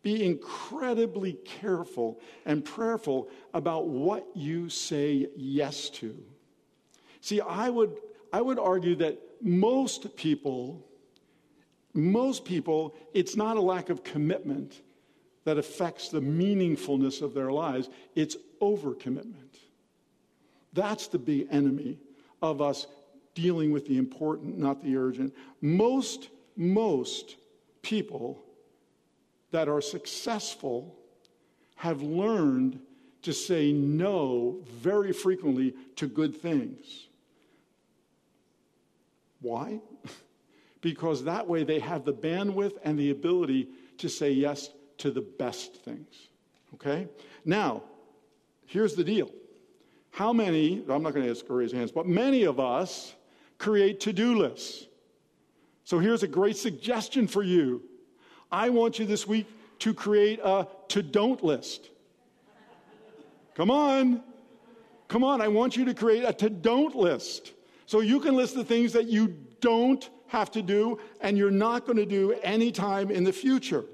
Be 0.03 0.25
incredibly 0.25 1.33
careful 1.33 2.21
and 2.47 2.65
prayerful 2.65 3.29
about 3.55 3.89
what 3.89 4.25
you 4.35 4.69
say 4.69 5.29
yes 5.37 5.91
to. 5.91 6.17
See, 7.21 7.41
I 7.41 7.69
would, 7.71 7.97
I 8.33 8.41
would 8.41 8.61
argue 8.61 8.95
that 8.97 9.19
most 9.43 10.15
people, 10.17 10.87
most 11.93 12.45
people, 12.45 12.95
it's 13.13 13.37
not 13.37 13.57
a 13.57 13.61
lack 13.61 13.91
of 13.91 14.05
commitment 14.05 14.81
that 15.49 15.57
affects 15.57 16.11
the 16.11 16.21
meaningfulness 16.21 17.23
of 17.23 17.33
their 17.33 17.51
lives, 17.51 17.89
it's 18.15 18.37
overcommitment. 18.61 19.57
That's 20.75 21.07
the 21.07 21.19
big 21.19 21.49
enemy 21.51 21.97
of 22.43 22.61
us 22.61 22.87
dealing 23.35 23.73
with 23.73 23.87
the 23.87 23.97
important, 23.97 24.59
not 24.59 24.83
the 24.85 24.95
urgent. 24.99 25.35
Most, 25.63 26.29
most 26.55 27.37
people 27.81 28.45
that 29.51 29.71
are 29.71 29.81
successful 29.81 30.95
have 31.77 32.03
learned 32.03 32.79
to 33.23 33.33
say 33.33 33.73
no 33.73 34.59
very 34.69 35.15
frequently 35.15 35.73
to 35.97 36.07
good 36.07 36.37
things. 36.37 37.09
Why? 39.41 39.81
because 40.83 41.25
that 41.25 41.49
way 41.49 41.65
they 41.65 41.79
have 41.79 42.05
the 42.05 42.13
bandwidth 42.13 42.77
and 42.85 42.99
the 42.99 43.13
ability 43.13 43.69
to 43.97 44.11
say 44.11 44.31
yes 44.31 44.69
to 44.99 45.11
the 45.11 45.21
best 45.21 45.77
things. 45.77 46.29
Okay? 46.75 47.09
Now, 47.45 47.83
here's 48.67 48.95
the 48.95 49.05
deal. 49.05 49.31
How 50.11 50.33
many, 50.33 50.83
I'm 50.89 51.03
not 51.03 51.15
going 51.15 51.25
to 51.25 51.31
ask 51.31 51.45
raise 51.49 51.73
hands, 51.73 51.93
but 51.93 52.07
many 52.07 52.45
of 52.45 52.61
us 52.61 53.15
create 53.59 54.01
to 54.01 54.13
do 54.13 54.39
lists. 54.39 54.87
So 55.85 55.99
here's 55.99 56.23
a 56.23 56.29
great 56.29 56.57
suggestion 56.57 57.27
for 57.27 57.43
you. 57.43 57.83
I 58.51 58.69
want 58.71 58.99
you 58.99 59.07
this 59.07 59.27
week 59.27 59.47
to 59.81 59.95
create 59.95 60.41
a 60.43 60.67
to 60.89 61.03
don't 61.03 61.43
list. 61.43 61.91
Come 63.55 63.71
on. 63.71 64.23
Come 65.09 65.25
on. 65.25 65.41
I 65.41 65.49
want 65.49 65.77
you 65.77 65.85
to 65.87 65.95
create 65.95 66.25
a 66.25 66.33
to 66.35 66.51
don't 66.51 66.95
list. 66.95 67.53
So 67.87 68.01
you 68.01 68.21
can 68.21 68.37
list 68.37 68.55
the 68.55 68.65
things 68.65 68.93
that 68.93 69.07
you 69.07 69.37
don't 69.61 70.09
have 70.27 70.51
to 70.53 70.63
do 70.63 70.99
and 71.21 71.39
you're 71.39 71.51
not 71.51 71.87
going 71.87 71.97
to 71.97 72.07
do 72.07 72.35
anytime 72.43 73.11
in 73.11 73.25
the 73.25 73.33
future. 73.33 73.85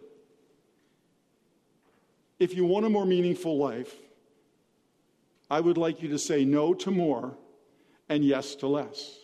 If 2.39 2.55
you 2.55 2.65
want 2.65 2.87
a 2.87 2.91
more 2.91 3.07
meaningful 3.07 3.57
life, 3.59 3.95
I 5.51 5.61
would 5.61 5.79
like 5.79 6.03
you 6.03 6.09
to 6.09 6.19
say 6.19 6.45
no 6.45 6.75
to 6.75 6.91
more 6.91 7.37
and 8.09 8.25
yes 8.25 8.55
to 8.57 8.67
less. 8.67 9.19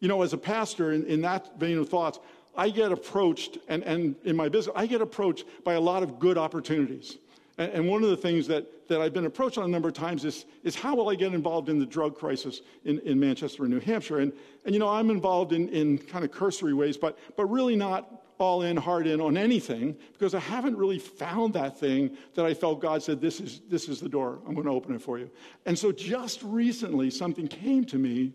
You 0.00 0.08
know, 0.08 0.22
as 0.22 0.32
a 0.32 0.38
pastor, 0.38 0.92
in, 0.92 1.06
in 1.06 1.22
that 1.22 1.58
vein 1.58 1.78
of 1.78 1.88
thoughts, 1.88 2.18
I 2.56 2.68
get 2.70 2.92
approached, 2.92 3.58
and, 3.68 3.82
and 3.84 4.14
in 4.24 4.36
my 4.36 4.48
business, 4.48 4.74
I 4.76 4.86
get 4.86 5.00
approached 5.00 5.44
by 5.64 5.74
a 5.74 5.80
lot 5.80 6.02
of 6.02 6.18
good 6.18 6.36
opportunities. 6.36 7.18
And, 7.58 7.72
and 7.72 7.88
one 7.88 8.04
of 8.04 8.10
the 8.10 8.16
things 8.16 8.46
that, 8.48 8.86
that 8.88 9.00
I've 9.00 9.14
been 9.14 9.24
approached 9.24 9.58
on 9.58 9.64
a 9.64 9.68
number 9.68 9.88
of 9.88 9.94
times 9.94 10.24
is, 10.24 10.44
is 10.62 10.74
how 10.74 10.94
will 10.94 11.08
I 11.08 11.14
get 11.14 11.32
involved 11.32 11.68
in 11.68 11.78
the 11.78 11.86
drug 11.86 12.16
crisis 12.16 12.60
in, 12.84 12.98
in 13.00 13.18
Manchester 13.18 13.64
and 13.64 13.72
New 13.72 13.80
Hampshire? 13.80 14.18
And, 14.18 14.32
and 14.64 14.74
you 14.74 14.78
know, 14.78 14.88
I'm 14.88 15.10
involved 15.10 15.52
in, 15.52 15.68
in 15.70 15.98
kind 15.98 16.24
of 16.24 16.30
cursory 16.30 16.74
ways, 16.74 16.96
but, 16.96 17.18
but 17.36 17.46
really 17.46 17.74
not 17.74 18.23
all 18.38 18.62
in, 18.62 18.76
hard 18.76 19.06
in 19.06 19.20
on 19.20 19.36
anything 19.36 19.96
because 20.12 20.34
I 20.34 20.40
haven't 20.40 20.76
really 20.76 20.98
found 20.98 21.54
that 21.54 21.78
thing 21.78 22.16
that 22.34 22.44
I 22.44 22.54
felt 22.54 22.80
God 22.80 23.02
said, 23.02 23.20
this 23.20 23.40
is, 23.40 23.60
this 23.68 23.88
is 23.88 24.00
the 24.00 24.08
door. 24.08 24.40
I'm 24.46 24.54
going 24.54 24.66
to 24.66 24.72
open 24.72 24.94
it 24.94 25.02
for 25.02 25.18
you. 25.18 25.30
And 25.66 25.78
so 25.78 25.92
just 25.92 26.42
recently, 26.42 27.10
something 27.10 27.46
came 27.46 27.84
to 27.86 27.98
me 27.98 28.32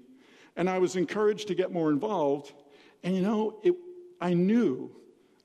and 0.56 0.70
I 0.70 0.80
was 0.80 0.96
encouraged 0.96 1.48
to 1.50 1.56
get 1.56 1.72
more 1.72 1.92
involved. 1.92 2.54
And 3.04 3.16
you 3.16 3.22
know, 3.22 3.60
it, 3.64 3.76
I 4.22 4.34
knew, 4.34 4.92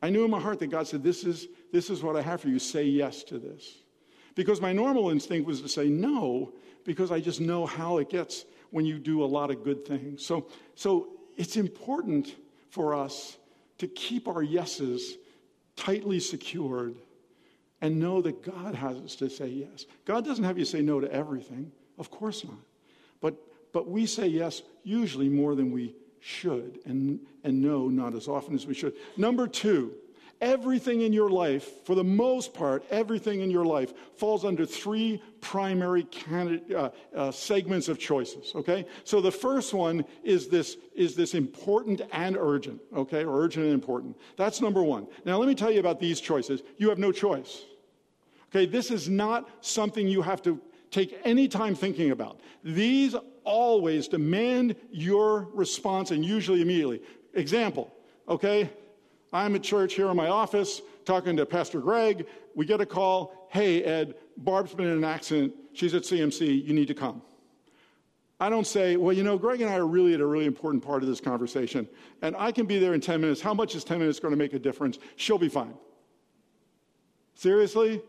I 0.02 0.10
knew 0.10 0.24
in 0.24 0.30
my 0.30 0.40
heart 0.40 0.58
that 0.60 0.68
God 0.68 0.86
said, 0.86 1.02
this 1.02 1.24
is, 1.24 1.48
this 1.72 1.90
is 1.90 2.02
what 2.02 2.16
I 2.16 2.22
have 2.22 2.40
for 2.40 2.48
you. 2.48 2.58
Say 2.58 2.84
yes 2.84 3.22
to 3.24 3.38
this. 3.38 3.78
Because 4.34 4.60
my 4.60 4.72
normal 4.72 5.10
instinct 5.10 5.46
was 5.46 5.60
to 5.62 5.68
say 5.68 5.88
no, 5.88 6.52
because 6.84 7.10
I 7.10 7.20
just 7.20 7.40
know 7.40 7.66
how 7.66 7.98
it 7.98 8.10
gets 8.10 8.44
when 8.70 8.84
you 8.84 8.98
do 8.98 9.22
a 9.22 9.26
lot 9.26 9.50
of 9.50 9.62
good 9.62 9.86
things. 9.86 10.24
So, 10.26 10.48
so 10.74 11.08
it's 11.36 11.56
important 11.56 12.34
for 12.70 12.94
us 12.94 13.36
to 13.84 13.92
keep 13.94 14.28
our 14.28 14.42
yeses 14.42 15.18
tightly 15.76 16.18
secured 16.18 16.96
and 17.82 18.00
know 18.00 18.22
that 18.22 18.42
God 18.42 18.74
has 18.74 18.96
us 18.96 19.14
to 19.16 19.28
say 19.28 19.46
yes. 19.46 19.84
God 20.06 20.24
doesn't 20.24 20.44
have 20.44 20.58
you 20.58 20.64
say 20.64 20.80
no 20.80 21.00
to 21.00 21.12
everything, 21.12 21.70
of 21.98 22.10
course 22.10 22.44
not. 22.44 22.56
But, 23.20 23.36
but 23.74 23.86
we 23.86 24.06
say 24.06 24.26
yes 24.26 24.62
usually 24.84 25.28
more 25.28 25.54
than 25.54 25.70
we 25.70 25.94
should, 26.20 26.78
and, 26.86 27.20
and 27.42 27.60
no, 27.60 27.88
not 27.88 28.14
as 28.14 28.26
often 28.26 28.54
as 28.54 28.66
we 28.66 28.72
should. 28.72 28.94
Number 29.18 29.46
two, 29.46 29.92
everything 30.44 31.00
in 31.00 31.12
your 31.12 31.30
life, 31.30 31.84
for 31.86 31.94
the 31.94 32.04
most 32.04 32.52
part, 32.52 32.84
everything 32.90 33.40
in 33.40 33.50
your 33.50 33.64
life 33.64 33.94
falls 34.16 34.44
under 34.44 34.66
three 34.66 35.22
primary 35.40 36.06
uh, 36.30 36.90
uh, 37.16 37.30
segments 37.30 37.88
of 37.88 37.98
choices. 37.98 38.52
Okay, 38.54 38.84
so 39.04 39.22
the 39.22 39.32
first 39.32 39.72
one 39.72 40.04
is 40.22 40.48
this 40.48 40.76
is 40.94 41.16
this 41.16 41.34
important 41.34 42.02
and 42.12 42.36
urgent. 42.36 42.80
Okay, 42.94 43.24
or 43.24 43.42
urgent 43.42 43.64
and 43.64 43.74
important. 43.74 44.16
That's 44.36 44.60
number 44.60 44.82
one. 44.82 45.06
Now 45.24 45.38
let 45.38 45.48
me 45.48 45.54
tell 45.54 45.70
you 45.70 45.80
about 45.80 45.98
these 45.98 46.20
choices. 46.20 46.62
You 46.76 46.90
have 46.90 46.98
no 46.98 47.10
choice. 47.10 47.62
Okay, 48.50 48.66
this 48.66 48.90
is 48.90 49.08
not 49.08 49.48
something 49.62 50.06
you 50.06 50.22
have 50.22 50.42
to 50.42 50.60
take 50.90 51.18
any 51.24 51.48
time 51.48 51.74
thinking 51.74 52.10
about. 52.12 52.40
These 52.62 53.16
always 53.44 54.08
demand 54.08 54.76
your 54.90 55.48
response 55.54 56.10
and 56.10 56.24
usually 56.24 56.60
immediately. 56.62 57.00
Example, 57.32 57.92
okay? 58.28 58.70
I'm 59.34 59.56
at 59.56 59.64
church 59.64 59.94
here 59.94 60.08
in 60.08 60.16
my 60.16 60.28
office 60.28 60.80
talking 61.04 61.36
to 61.36 61.44
Pastor 61.44 61.80
Greg. 61.80 62.26
We 62.54 62.64
get 62.64 62.80
a 62.80 62.86
call 62.86 63.44
Hey, 63.50 63.84
Ed, 63.84 64.16
Barb's 64.36 64.74
been 64.74 64.86
in 64.86 64.98
an 64.98 65.04
accident. 65.04 65.54
She's 65.74 65.94
at 65.94 66.02
CMC. 66.02 66.66
You 66.66 66.74
need 66.74 66.88
to 66.88 66.94
come. 66.94 67.22
I 68.40 68.48
don't 68.48 68.66
say, 68.66 68.96
well, 68.96 69.12
you 69.12 69.22
know, 69.22 69.38
Greg 69.38 69.60
and 69.60 69.70
I 69.70 69.76
are 69.76 69.86
really 69.86 70.12
at 70.12 70.20
a 70.20 70.26
really 70.26 70.46
important 70.46 70.82
part 70.82 71.04
of 71.04 71.08
this 71.08 71.20
conversation, 71.20 71.88
and 72.20 72.34
I 72.36 72.50
can 72.50 72.66
be 72.66 72.80
there 72.80 72.94
in 72.94 73.00
10 73.00 73.20
minutes. 73.20 73.40
How 73.40 73.54
much 73.54 73.76
is 73.76 73.84
10 73.84 74.00
minutes 74.00 74.18
going 74.18 74.32
to 74.32 74.36
make 74.36 74.54
a 74.54 74.58
difference? 74.58 74.98
She'll 75.14 75.38
be 75.38 75.48
fine. 75.48 75.74
Seriously? 77.36 78.02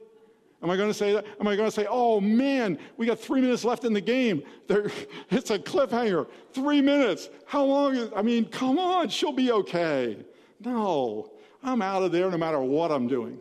Am 0.64 0.70
I 0.72 0.78
going 0.78 0.90
to 0.90 0.96
say 0.96 1.14
that? 1.14 1.26
Am 1.40 1.48
I 1.48 1.56
going 1.56 1.68
to 1.68 1.76
say, 1.76 1.86
oh 1.88 2.20
man, 2.20 2.80
we 2.98 3.06
got 3.06 3.20
three 3.20 3.40
minutes 3.40 3.64
left 3.64 3.84
in 3.86 3.94
the 3.94 4.02
game? 4.02 4.42
There, 4.68 4.90
it's 5.30 5.52
a 5.52 5.60
cliffhanger. 5.60 6.28
Three 6.54 6.82
minutes. 6.82 7.30
How 7.46 7.64
long 7.64 7.96
is, 7.96 8.10
I 8.16 8.24
mean, 8.24 8.46
come 8.46 8.80
on, 8.80 9.10
she'll 9.10 9.32
be 9.32 9.52
okay. 9.52 10.26
No, 10.60 11.32
I'm 11.64 11.82
out 11.82 12.04
of 12.04 12.12
there 12.12 12.30
no 12.30 12.38
matter 12.38 12.62
what 12.62 12.92
I'm 12.92 13.08
doing 13.08 13.40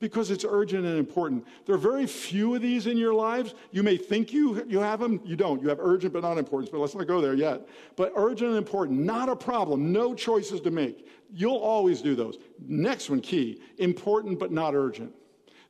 because 0.00 0.30
it's 0.30 0.44
urgent 0.48 0.84
and 0.84 0.98
important. 0.98 1.46
There 1.66 1.74
are 1.74 1.78
very 1.78 2.06
few 2.06 2.54
of 2.54 2.62
these 2.62 2.86
in 2.86 2.96
your 2.96 3.14
lives. 3.14 3.54
You 3.72 3.82
may 3.82 3.96
think 3.96 4.32
you, 4.32 4.64
you 4.68 4.78
have 4.78 5.00
them, 5.00 5.20
you 5.24 5.36
don't. 5.36 5.60
You 5.60 5.68
have 5.68 5.80
urgent 5.80 6.12
but 6.12 6.22
not 6.22 6.38
important, 6.38 6.70
but 6.70 6.78
let's 6.78 6.94
not 6.94 7.06
go 7.06 7.20
there 7.20 7.34
yet. 7.34 7.66
But 7.96 8.12
urgent 8.16 8.50
and 8.50 8.58
important, 8.58 9.00
not 9.00 9.28
a 9.28 9.36
problem, 9.36 9.92
no 9.92 10.14
choices 10.14 10.60
to 10.62 10.70
make. 10.70 11.08
You'll 11.32 11.56
always 11.56 12.00
do 12.00 12.14
those. 12.14 12.38
Next 12.66 13.10
one, 13.10 13.20
key 13.20 13.60
important 13.78 14.38
but 14.38 14.52
not 14.52 14.74
urgent. 14.74 15.12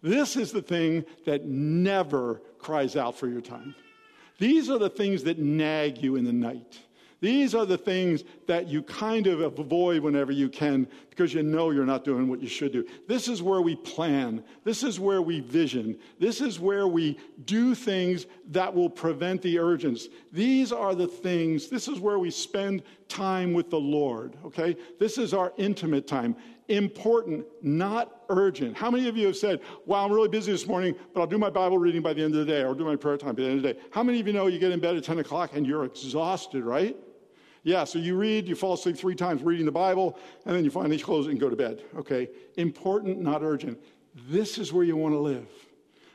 This 0.02 0.36
is 0.36 0.52
the 0.52 0.62
thing 0.62 1.04
that 1.24 1.44
never 1.46 2.40
cries 2.58 2.96
out 2.96 3.16
for 3.16 3.28
your 3.28 3.40
time. 3.40 3.74
These 4.38 4.70
are 4.70 4.78
the 4.78 4.90
things 4.90 5.24
that 5.24 5.38
nag 5.38 6.00
you 6.00 6.14
in 6.14 6.24
the 6.24 6.32
night. 6.32 6.78
These 7.20 7.54
are 7.54 7.66
the 7.66 7.78
things 7.78 8.22
that 8.46 8.68
you 8.68 8.82
kind 8.82 9.26
of 9.26 9.40
avoid 9.40 10.02
whenever 10.02 10.30
you 10.30 10.48
can 10.48 10.86
because 11.10 11.34
you 11.34 11.42
know 11.42 11.70
you're 11.70 11.84
not 11.84 12.04
doing 12.04 12.28
what 12.28 12.40
you 12.40 12.48
should 12.48 12.72
do. 12.72 12.86
This 13.08 13.26
is 13.26 13.42
where 13.42 13.60
we 13.60 13.74
plan. 13.74 14.44
This 14.62 14.84
is 14.84 15.00
where 15.00 15.20
we 15.20 15.40
vision. 15.40 15.98
This 16.20 16.40
is 16.40 16.60
where 16.60 16.86
we 16.86 17.18
do 17.44 17.74
things 17.74 18.26
that 18.50 18.72
will 18.72 18.90
prevent 18.90 19.42
the 19.42 19.58
urgence. 19.58 20.08
These 20.32 20.70
are 20.72 20.94
the 20.94 21.08
things, 21.08 21.68
this 21.68 21.88
is 21.88 21.98
where 21.98 22.20
we 22.20 22.30
spend 22.30 22.84
time 23.08 23.52
with 23.52 23.68
the 23.70 23.80
Lord, 23.80 24.36
okay? 24.44 24.76
This 25.00 25.18
is 25.18 25.34
our 25.34 25.52
intimate 25.56 26.06
time 26.06 26.36
important, 26.68 27.46
not 27.62 28.24
urgent. 28.28 28.76
How 28.76 28.90
many 28.90 29.08
of 29.08 29.16
you 29.16 29.26
have 29.26 29.36
said, 29.36 29.60
Wow, 29.86 30.04
I'm 30.04 30.12
really 30.12 30.28
busy 30.28 30.52
this 30.52 30.66
morning, 30.66 30.94
but 31.14 31.20
I'll 31.20 31.26
do 31.26 31.38
my 31.38 31.50
Bible 31.50 31.78
reading 31.78 32.02
by 32.02 32.12
the 32.12 32.22
end 32.22 32.34
of 32.34 32.46
the 32.46 32.52
day, 32.52 32.62
or 32.62 32.74
do 32.74 32.84
my 32.84 32.94
prayer 32.94 33.16
time 33.16 33.34
by 33.34 33.42
the 33.42 33.48
end 33.48 33.56
of 33.56 33.62
the 33.62 33.72
day? 33.72 33.80
How 33.90 34.02
many 34.02 34.20
of 34.20 34.26
you 34.26 34.32
know 34.32 34.46
you 34.46 34.58
get 34.58 34.70
in 34.70 34.78
bed 34.78 34.96
at 34.96 35.02
10 35.02 35.18
o'clock 35.18 35.50
and 35.54 35.66
you're 35.66 35.84
exhausted, 35.84 36.64
right? 36.64 36.94
Yeah, 37.62 37.84
so 37.84 37.98
you 37.98 38.16
read, 38.16 38.48
you 38.48 38.54
fall 38.54 38.74
asleep 38.74 38.96
three 38.96 39.14
times 39.14 39.42
reading 39.42 39.66
the 39.66 39.72
Bible, 39.72 40.18
and 40.46 40.54
then 40.54 40.64
you 40.64 40.70
finally 40.70 40.98
close 40.98 41.26
it 41.26 41.30
and 41.30 41.40
go 41.40 41.50
to 41.50 41.56
bed. 41.56 41.82
Okay, 41.96 42.28
important, 42.56 43.20
not 43.20 43.42
urgent. 43.42 43.78
This 44.28 44.58
is 44.58 44.72
where 44.72 44.84
you 44.84 44.96
want 44.96 45.14
to 45.14 45.18
live. 45.18 45.48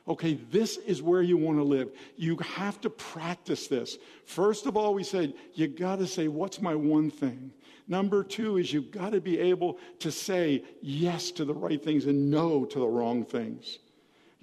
Okay, 0.08 0.34
this 0.34 0.77
is 0.77 1.01
where 1.01 1.21
you 1.21 1.38
want 1.38 1.58
to 1.58 1.63
live. 1.63 1.91
You 2.17 2.38
have 2.38 2.82
to 2.82 2.89
practice 2.89 3.67
this. 3.67 3.97
First 4.25 4.65
of 4.65 4.75
all, 4.75 4.93
we 4.93 5.03
said, 5.03 5.34
you 5.53 5.67
got 5.67 5.99
to 5.99 6.08
say, 6.08 6.27
What's 6.27 6.62
my 6.62 6.75
one 6.75 7.10
thing? 7.10 7.51
Number 7.88 8.23
two 8.23 8.58
is 8.58 8.71
you've 8.71 8.91
got 8.91 9.12
to 9.12 9.21
be 9.21 9.39
able 9.39 9.77
to 9.99 10.12
say 10.12 10.63
yes 10.82 11.32
to 11.32 11.45
the 11.45 11.53
right 11.53 11.84
things 11.84 12.06
and 12.06 12.29
no 12.32 12.65
to 12.65 12.79
the 12.79 12.88
wrong 12.88 13.25
things. 13.25 13.79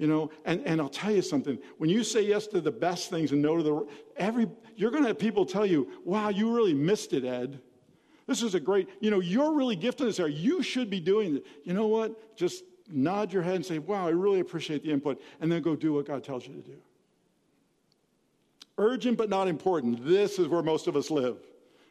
You 0.00 0.06
know, 0.06 0.30
and, 0.46 0.62
and 0.64 0.80
I'll 0.80 0.88
tell 0.88 1.12
you 1.12 1.20
something. 1.20 1.58
When 1.76 1.90
you 1.90 2.04
say 2.04 2.22
yes 2.22 2.46
to 2.48 2.62
the 2.62 2.70
best 2.70 3.10
things 3.10 3.32
and 3.32 3.42
no 3.42 3.58
to 3.58 3.62
the 3.62 3.86
every 4.16 4.48
you're 4.74 4.90
gonna 4.90 5.08
have 5.08 5.18
people 5.18 5.44
tell 5.44 5.66
you, 5.66 5.88
wow, 6.06 6.30
you 6.30 6.56
really 6.56 6.72
missed 6.72 7.12
it, 7.12 7.22
Ed. 7.22 7.60
This 8.26 8.42
is 8.42 8.54
a 8.54 8.60
great, 8.60 8.88
you 9.00 9.10
know, 9.10 9.20
you're 9.20 9.52
really 9.52 9.76
gifted 9.76 10.02
in 10.02 10.06
this 10.06 10.18
area. 10.18 10.34
You 10.34 10.62
should 10.62 10.88
be 10.88 11.00
doing 11.00 11.36
it. 11.36 11.46
You 11.64 11.74
know 11.74 11.86
what? 11.86 12.34
Just 12.34 12.64
nod 12.90 13.30
your 13.30 13.42
head 13.42 13.56
and 13.56 13.66
say, 13.66 13.78
wow, 13.78 14.06
I 14.06 14.12
really 14.12 14.40
appreciate 14.40 14.82
the 14.82 14.90
input, 14.90 15.20
and 15.38 15.52
then 15.52 15.60
go 15.60 15.76
do 15.76 15.92
what 15.92 16.06
God 16.06 16.24
tells 16.24 16.46
you 16.46 16.54
to 16.54 16.62
do. 16.62 16.76
Urgent 18.78 19.18
but 19.18 19.28
not 19.28 19.48
important. 19.48 20.06
This 20.06 20.38
is 20.38 20.48
where 20.48 20.62
most 20.62 20.86
of 20.86 20.96
us 20.96 21.10
live. 21.10 21.36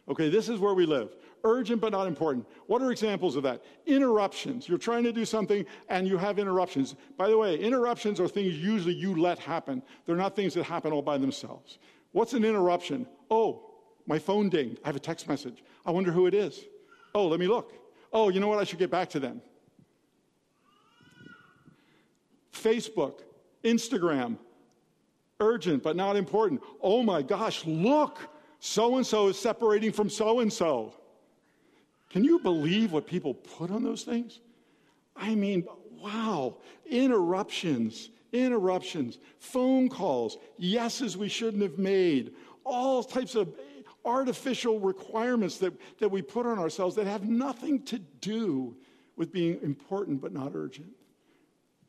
Okay, 0.08 0.30
this 0.30 0.50
is 0.50 0.60
where 0.60 0.74
we 0.74 0.88
live. 0.88 1.16
Urgent 1.44 1.80
but 1.82 1.92
not 1.92 2.08
important. 2.08 2.46
What 2.68 2.82
are 2.82 2.92
examples 2.92 3.36
of 3.36 3.44
that? 3.44 3.64
Interruptions. 3.86 4.68
You're 4.68 4.78
trying 4.78 5.04
to 5.04 5.14
do 5.14 5.26
something 5.26 5.66
and 5.88 6.08
you 6.08 6.18
have 6.18 6.40
interruptions. 6.40 6.96
By 7.18 7.30
the 7.30 7.38
way, 7.38 7.58
interruptions 7.58 8.20
are 8.20 8.28
things 8.28 8.58
usually 8.58 8.94
you 8.94 9.16
let 9.16 9.40
happen, 9.40 9.82
they're 10.06 10.16
not 10.16 10.36
things 10.36 10.54
that 10.56 10.64
happen 10.64 10.92
all 10.92 11.02
by 11.02 11.18
themselves. 11.18 11.80
What's 12.12 12.34
an 12.34 12.44
interruption? 12.44 13.08
Oh, 13.30 13.72
my 14.08 14.18
phone 14.20 14.50
dinged. 14.50 14.80
I 14.84 14.88
have 14.88 14.96
a 14.96 15.00
text 15.00 15.28
message. 15.28 15.64
I 15.86 15.92
wonder 15.92 16.12
who 16.12 16.26
it 16.26 16.34
is. 16.34 16.66
Oh, 17.14 17.28
let 17.28 17.40
me 17.40 17.48
look. 17.48 17.74
Oh, 18.12 18.30
you 18.30 18.40
know 18.40 18.48
what? 18.48 18.60
I 18.60 18.64
should 18.64 18.80
get 18.80 18.90
back 18.90 19.10
to 19.12 19.20
them. 19.20 19.42
Facebook, 22.52 23.22
Instagram, 23.64 24.38
urgent 25.40 25.84
but 25.84 25.96
not 25.96 26.16
important. 26.16 26.62
Oh 26.82 27.04
my 27.04 27.22
gosh, 27.22 27.66
look, 27.66 28.20
so 28.60 28.98
and 28.98 29.06
so 29.06 29.28
is 29.28 29.40
separating 29.40 29.92
from 29.92 30.10
so 30.10 30.40
and 30.40 30.52
so. 30.52 30.94
Can 32.10 32.24
you 32.24 32.40
believe 32.40 32.92
what 32.92 33.06
people 33.06 33.34
put 33.34 33.72
on 33.72 33.84
those 33.84 34.04
things? 34.04 34.40
I 35.16 35.36
mean, 35.36 35.66
wow, 36.02 36.58
interruptions, 36.90 38.10
interruptions, 38.32 39.20
phone 39.38 39.90
calls, 39.90 40.38
yeses 40.58 41.18
we 41.18 41.30
shouldn't 41.30 41.62
have 41.62 41.78
made, 41.78 42.34
all 42.64 43.04
types 43.04 43.36
of 43.36 43.54
artificial 44.06 44.80
requirements 44.80 45.58
that, 45.58 45.74
that 46.00 46.10
we 46.10 46.22
put 46.22 46.46
on 46.46 46.58
ourselves 46.58 46.96
that 46.96 47.06
have 47.06 47.24
nothing 47.24 47.84
to 47.84 48.00
do 48.00 48.76
with 49.18 49.32
being 49.32 49.60
important 49.62 50.22
but 50.22 50.32
not 50.32 50.54
urgent. 50.56 50.90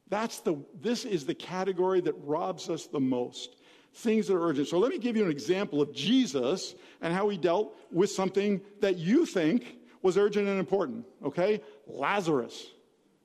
That's 0.08 0.40
the, 0.40 0.56
this 0.80 1.04
is 1.04 1.24
the 1.24 1.34
category 1.34 2.00
that 2.00 2.14
robs 2.24 2.68
us 2.68 2.86
the 2.86 3.00
most. 3.00 3.56
Things 3.92 4.26
that 4.26 4.34
are 4.34 4.42
urgent. 4.42 4.68
So 4.68 4.78
let 4.78 4.90
me 4.90 4.98
give 4.98 5.16
you 5.16 5.24
an 5.24 5.30
example 5.30 5.80
of 5.80 5.92
Jesus 5.92 6.74
and 7.00 7.12
how 7.14 7.28
he 7.28 7.36
dealt 7.36 7.76
with 7.90 8.10
something 8.10 8.60
that 8.80 8.98
you 8.98 9.24
think 9.26 9.76
was 10.02 10.16
urgent 10.16 10.48
and 10.48 10.58
important. 10.58 11.04
Okay? 11.24 11.60
Lazarus. 11.86 12.66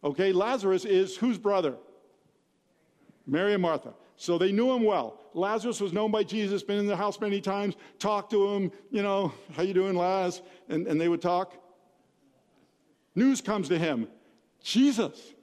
Okay? 0.03 0.31
Lazarus 0.31 0.85
is 0.85 1.15
whose 1.15 1.37
brother? 1.37 1.75
Mary 3.27 3.53
and 3.53 3.61
Martha. 3.61 3.93
So 4.17 4.37
they 4.37 4.51
knew 4.51 4.71
him 4.71 4.83
well. 4.83 5.19
Lazarus 5.33 5.81
was 5.81 5.91
known 5.91 6.11
by 6.11 6.23
Jesus, 6.23 6.63
been 6.63 6.77
in 6.77 6.87
the 6.87 6.95
house 6.95 7.19
many 7.19 7.41
times, 7.41 7.75
talked 7.99 8.31
to 8.31 8.47
him, 8.49 8.71
you 8.89 9.03
know, 9.03 9.33
how 9.53 9.63
you 9.63 9.73
doing, 9.73 9.95
Laz? 9.95 10.41
And, 10.69 10.87
and 10.87 10.99
they 10.99 11.09
would 11.09 11.21
talk. 11.21 11.53
News 13.15 13.41
comes 13.41 13.67
to 13.69 13.77
him. 13.77 14.07
Jesus. 14.63 15.33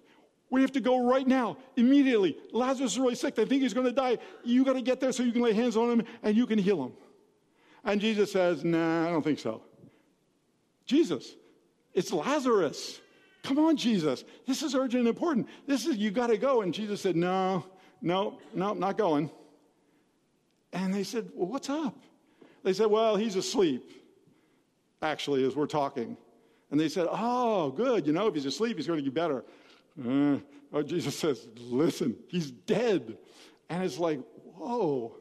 We 0.51 0.61
have 0.61 0.73
to 0.73 0.81
go 0.81 1.07
right 1.07 1.27
now, 1.27 1.57
immediately. 1.77 2.37
Lazarus 2.53 2.93
is 2.93 2.99
really 2.99 3.15
sick. 3.15 3.35
They 3.35 3.47
think 3.47 3.63
he's 3.63 3.73
going 3.75 3.87
to 3.87 3.93
die. 3.93 4.19
You 4.45 4.65
got 4.65 4.75
to 4.75 4.83
get 4.83 5.01
there 5.01 5.13
so 5.13 5.23
you 5.23 5.33
can 5.33 5.43
lay 5.43 5.55
hands 5.55 5.77
on 5.77 5.91
him 5.91 6.07
and 6.23 6.37
you 6.37 6.47
can 6.47 6.59
heal 6.59 6.85
him. 6.85 6.93
And 7.85 8.01
Jesus 8.01 8.33
says, 8.33 8.63
Nah, 8.63 9.09
I 9.09 9.11
don't 9.11 9.23
think 9.23 9.39
so. 9.39 9.63
Jesus, 10.93 11.37
it's 11.95 12.13
Lazarus. 12.13 13.01
Come 13.43 13.59
on, 13.59 13.79
Jesus. 13.79 14.25
This 14.47 14.63
is 14.63 14.75
urgent 14.75 15.01
and 15.01 15.09
important. 15.09 15.49
This 15.67 15.87
is, 15.87 15.97
you 15.97 16.11
got 16.11 16.27
to 16.27 16.37
go. 16.37 16.61
And 16.61 16.75
Jesus 16.75 17.01
said, 17.01 17.17
No, 17.17 17.65
no, 18.03 18.39
no, 18.53 18.75
not 18.75 18.99
going. 18.99 19.31
And 20.71 20.93
they 20.93 21.03
said, 21.03 21.31
Well, 21.35 21.49
what's 21.49 21.71
up? 21.71 21.97
They 22.63 22.75
said, 22.75 22.89
Well, 22.89 23.17
he's 23.17 23.37
asleep, 23.37 23.91
actually, 25.01 25.45
as 25.47 25.57
we're 25.57 25.67
talking. 25.67 26.19
And 26.71 26.79
they 26.79 26.91
said, 26.91 27.07
Oh, 27.11 27.71
good. 27.71 28.07
You 28.07 28.13
know, 28.13 28.27
if 28.27 28.35
he's 28.35 28.45
asleep, 28.45 28.77
he's 28.77 28.87
going 28.87 28.99
to 28.99 29.03
get 29.03 29.15
better. 29.15 29.45
Uh, 29.99 30.41
oh, 30.75 30.83
Jesus 30.83 31.19
says, 31.19 31.49
Listen, 31.57 32.15
he's 32.29 32.51
dead. 32.51 33.17
And 33.71 33.83
it's 33.83 33.99
like, 33.99 34.21
Whoa. 34.57 35.17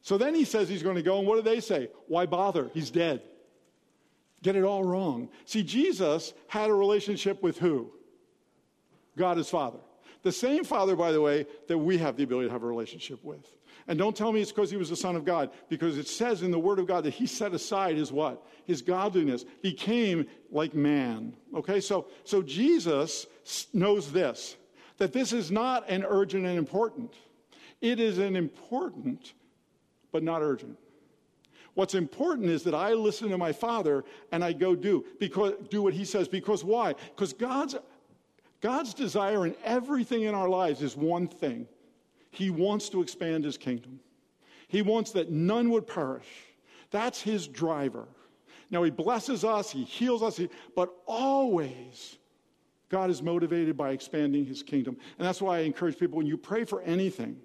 So 0.00 0.18
then 0.18 0.34
he 0.34 0.44
says 0.44 0.68
he's 0.68 0.82
going 0.82 0.96
to 0.96 1.02
go, 1.02 1.20
and 1.20 1.28
what 1.28 1.36
do 1.36 1.42
they 1.42 1.60
say? 1.60 1.88
Why 2.08 2.26
bother? 2.26 2.68
He's 2.74 2.90
dead. 2.90 3.22
Get 4.42 4.56
it 4.56 4.64
all 4.64 4.82
wrong. 4.84 5.28
See, 5.44 5.62
Jesus 5.62 6.34
had 6.48 6.68
a 6.68 6.74
relationship 6.74 7.42
with 7.42 7.58
who? 7.58 7.92
God 9.16 9.36
his 9.36 9.48
Father. 9.48 9.78
The 10.22 10.32
same 10.32 10.64
Father, 10.64 10.96
by 10.96 11.12
the 11.12 11.20
way, 11.20 11.46
that 11.68 11.78
we 11.78 11.98
have 11.98 12.16
the 12.16 12.24
ability 12.24 12.48
to 12.48 12.52
have 12.52 12.62
a 12.62 12.66
relationship 12.66 13.22
with. 13.24 13.46
And 13.88 13.98
don't 13.98 14.16
tell 14.16 14.32
me 14.32 14.40
it's 14.40 14.52
because 14.52 14.70
he 14.70 14.76
was 14.76 14.90
the 14.90 14.96
Son 14.96 15.16
of 15.16 15.24
God, 15.24 15.50
because 15.68 15.98
it 15.98 16.06
says 16.06 16.42
in 16.42 16.50
the 16.50 16.58
Word 16.58 16.78
of 16.78 16.86
God 16.86 17.04
that 17.04 17.14
he 17.14 17.26
set 17.26 17.52
aside 17.52 17.96
his 17.96 18.12
what? 18.12 18.46
His 18.64 18.82
godliness, 18.82 19.44
became 19.60 20.26
like 20.50 20.74
man. 20.74 21.34
Okay, 21.54 21.80
so, 21.80 22.06
so 22.24 22.42
Jesus 22.42 23.26
knows 23.72 24.12
this 24.12 24.56
that 24.98 25.12
this 25.12 25.32
is 25.32 25.50
not 25.50 25.88
an 25.88 26.04
urgent 26.06 26.46
and 26.46 26.56
important. 26.56 27.12
It 27.80 27.98
is 27.98 28.18
an 28.18 28.36
important, 28.36 29.32
but 30.12 30.22
not 30.22 30.42
urgent. 30.42 30.78
What's 31.74 31.94
important 31.94 32.50
is 32.50 32.62
that 32.64 32.74
I 32.74 32.92
listen 32.92 33.30
to 33.30 33.38
my 33.38 33.52
Father 33.52 34.04
and 34.30 34.44
I 34.44 34.52
go 34.52 34.74
do 34.74 35.04
because 35.18 35.54
do 35.70 35.82
what 35.82 35.94
He 35.94 36.04
says. 36.04 36.28
Because 36.28 36.62
why? 36.64 36.94
Because 37.14 37.32
God's 37.32 37.76
God's 38.60 38.94
desire 38.94 39.44
in 39.44 39.56
everything 39.64 40.22
in 40.22 40.34
our 40.34 40.48
lives 40.48 40.82
is 40.82 40.96
one 40.96 41.26
thing 41.26 41.66
he 42.32 42.48
wants 42.48 42.88
to 42.88 43.02
expand 43.02 43.44
his 43.44 43.58
kingdom. 43.58 44.00
He 44.68 44.80
wants 44.80 45.12
that 45.12 45.30
none 45.30 45.68
would 45.70 45.86
perish. 45.86 46.26
That's 46.90 47.20
his 47.20 47.46
driver. 47.46 48.08
Now, 48.70 48.82
he 48.84 48.90
blesses 48.90 49.44
us, 49.44 49.70
he 49.70 49.84
heals 49.84 50.22
us, 50.22 50.40
but 50.74 50.94
always 51.06 52.16
God 52.88 53.10
is 53.10 53.22
motivated 53.22 53.76
by 53.76 53.90
expanding 53.90 54.46
his 54.46 54.62
kingdom. 54.62 54.96
And 55.18 55.26
that's 55.26 55.42
why 55.42 55.58
I 55.58 55.60
encourage 55.60 55.98
people 55.98 56.16
when 56.16 56.26
you 56.26 56.38
pray 56.38 56.64
for 56.64 56.80
anything, 56.82 57.38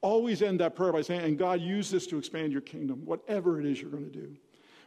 always 0.00 0.42
end 0.42 0.60
that 0.60 0.74
prayer 0.74 0.92
by 0.92 1.02
saying, 1.02 1.22
And 1.22 1.38
God, 1.38 1.60
use 1.60 1.90
this 1.90 2.06
to 2.08 2.18
expand 2.18 2.52
your 2.52 2.60
kingdom, 2.60 3.04
whatever 3.04 3.60
it 3.60 3.66
is 3.66 3.80
you're 3.80 3.90
going 3.90 4.10
to 4.10 4.10
do. 4.10 4.36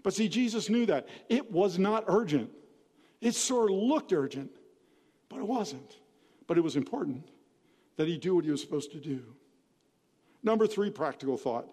But 0.03 0.13
see, 0.13 0.27
Jesus 0.27 0.69
knew 0.69 0.85
that. 0.87 1.07
It 1.29 1.51
was 1.51 1.77
not 1.77 2.05
urgent. 2.07 2.49
It 3.19 3.35
sort 3.35 3.69
of 3.69 3.77
looked 3.77 4.13
urgent, 4.13 4.51
but 5.29 5.39
it 5.39 5.47
wasn't. 5.47 5.97
But 6.47 6.57
it 6.57 6.61
was 6.61 6.75
important 6.75 7.29
that 7.97 8.07
he 8.07 8.17
do 8.17 8.35
what 8.35 8.45
he 8.45 8.51
was 8.51 8.61
supposed 8.61 8.91
to 8.93 8.99
do. 8.99 9.21
Number 10.43 10.65
three, 10.65 10.89
practical 10.89 11.37
thought 11.37 11.67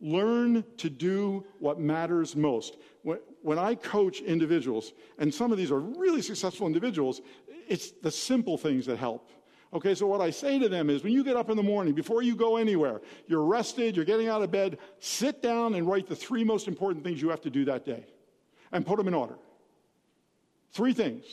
learn 0.00 0.64
to 0.78 0.88
do 0.88 1.44
what 1.58 1.78
matters 1.78 2.34
most. 2.34 2.78
When, 3.02 3.58
I 3.58 3.74
coach 3.74 4.20
individuals, 4.20 4.92
and 5.18 5.32
some 5.32 5.52
of 5.52 5.58
these 5.58 5.70
are 5.70 5.80
really 5.80 6.22
successful 6.22 6.66
individuals, 6.66 7.20
it's 7.68 7.90
the 7.90 8.10
simple 8.10 8.56
things 8.56 8.86
that 8.86 8.98
help. 8.98 9.30
Okay, 9.72 9.94
so 9.94 10.06
what 10.06 10.20
I 10.20 10.30
say 10.30 10.58
to 10.58 10.68
them 10.68 10.90
is 10.90 11.04
when 11.04 11.12
you 11.12 11.22
get 11.22 11.36
up 11.36 11.48
in 11.48 11.56
the 11.56 11.62
morning, 11.62 11.94
before 11.94 12.22
you 12.22 12.34
go 12.34 12.56
anywhere, 12.56 13.00
you're 13.28 13.44
rested, 13.44 13.94
you're 13.94 14.04
getting 14.04 14.28
out 14.28 14.42
of 14.42 14.50
bed, 14.50 14.78
sit 14.98 15.42
down 15.42 15.74
and 15.74 15.86
write 15.86 16.08
the 16.08 16.16
three 16.16 16.42
most 16.42 16.66
important 16.66 17.04
things 17.04 17.22
you 17.22 17.28
have 17.28 17.40
to 17.42 17.50
do 17.50 17.64
that 17.66 17.84
day 17.84 18.04
and 18.72 18.84
put 18.84 18.96
them 18.96 19.06
in 19.06 19.14
order. 19.14 19.36
Three 20.72 20.92
things. 20.92 21.24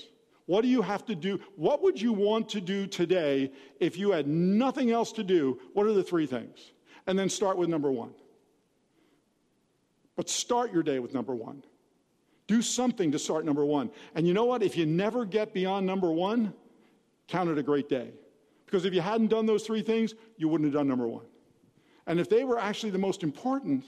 What 0.45 0.61
do 0.61 0.67
you 0.67 0.81
have 0.83 1.05
to 1.07 1.15
do? 1.15 1.39
What 1.55 1.81
would 1.81 1.99
you 1.99 2.13
want 2.13 2.49
to 2.49 2.61
do 2.61 2.85
today 2.85 3.51
if 3.79 3.97
you 3.97 4.11
had 4.11 4.27
nothing 4.27 4.91
else 4.91 5.11
to 5.13 5.23
do? 5.23 5.59
What 5.73 5.87
are 5.87 5.93
the 5.93 6.03
three 6.03 6.27
things? 6.27 6.71
And 7.07 7.17
then 7.17 7.29
start 7.29 7.57
with 7.57 7.69
number 7.69 7.91
one. 7.91 8.13
But 10.15 10.29
start 10.29 10.71
your 10.71 10.83
day 10.83 10.99
with 10.99 11.13
number 11.13 11.35
one. 11.35 11.63
Do 12.45 12.61
something 12.61 13.11
to 13.11 13.19
start 13.19 13.45
number 13.45 13.65
one. 13.65 13.89
And 14.15 14.27
you 14.27 14.33
know 14.33 14.45
what? 14.45 14.63
If 14.63 14.77
you 14.77 14.85
never 14.85 15.25
get 15.25 15.53
beyond 15.53 15.85
number 15.85 16.11
one, 16.11 16.53
count 17.27 17.49
it 17.49 17.57
a 17.57 17.63
great 17.63 17.89
day. 17.89 18.11
Because 18.67 18.85
if 18.85 18.93
you 18.93 19.01
hadn't 19.01 19.27
done 19.27 19.45
those 19.45 19.63
three 19.63 19.81
things, 19.81 20.13
you 20.35 20.49
wouldn't 20.49 20.67
have 20.67 20.79
done 20.79 20.87
number 20.87 21.07
one. 21.07 21.25
And 22.05 22.19
if 22.19 22.29
they 22.29 22.43
were 22.43 22.59
actually 22.59 22.91
the 22.91 22.97
most 22.99 23.23
important, 23.23 23.83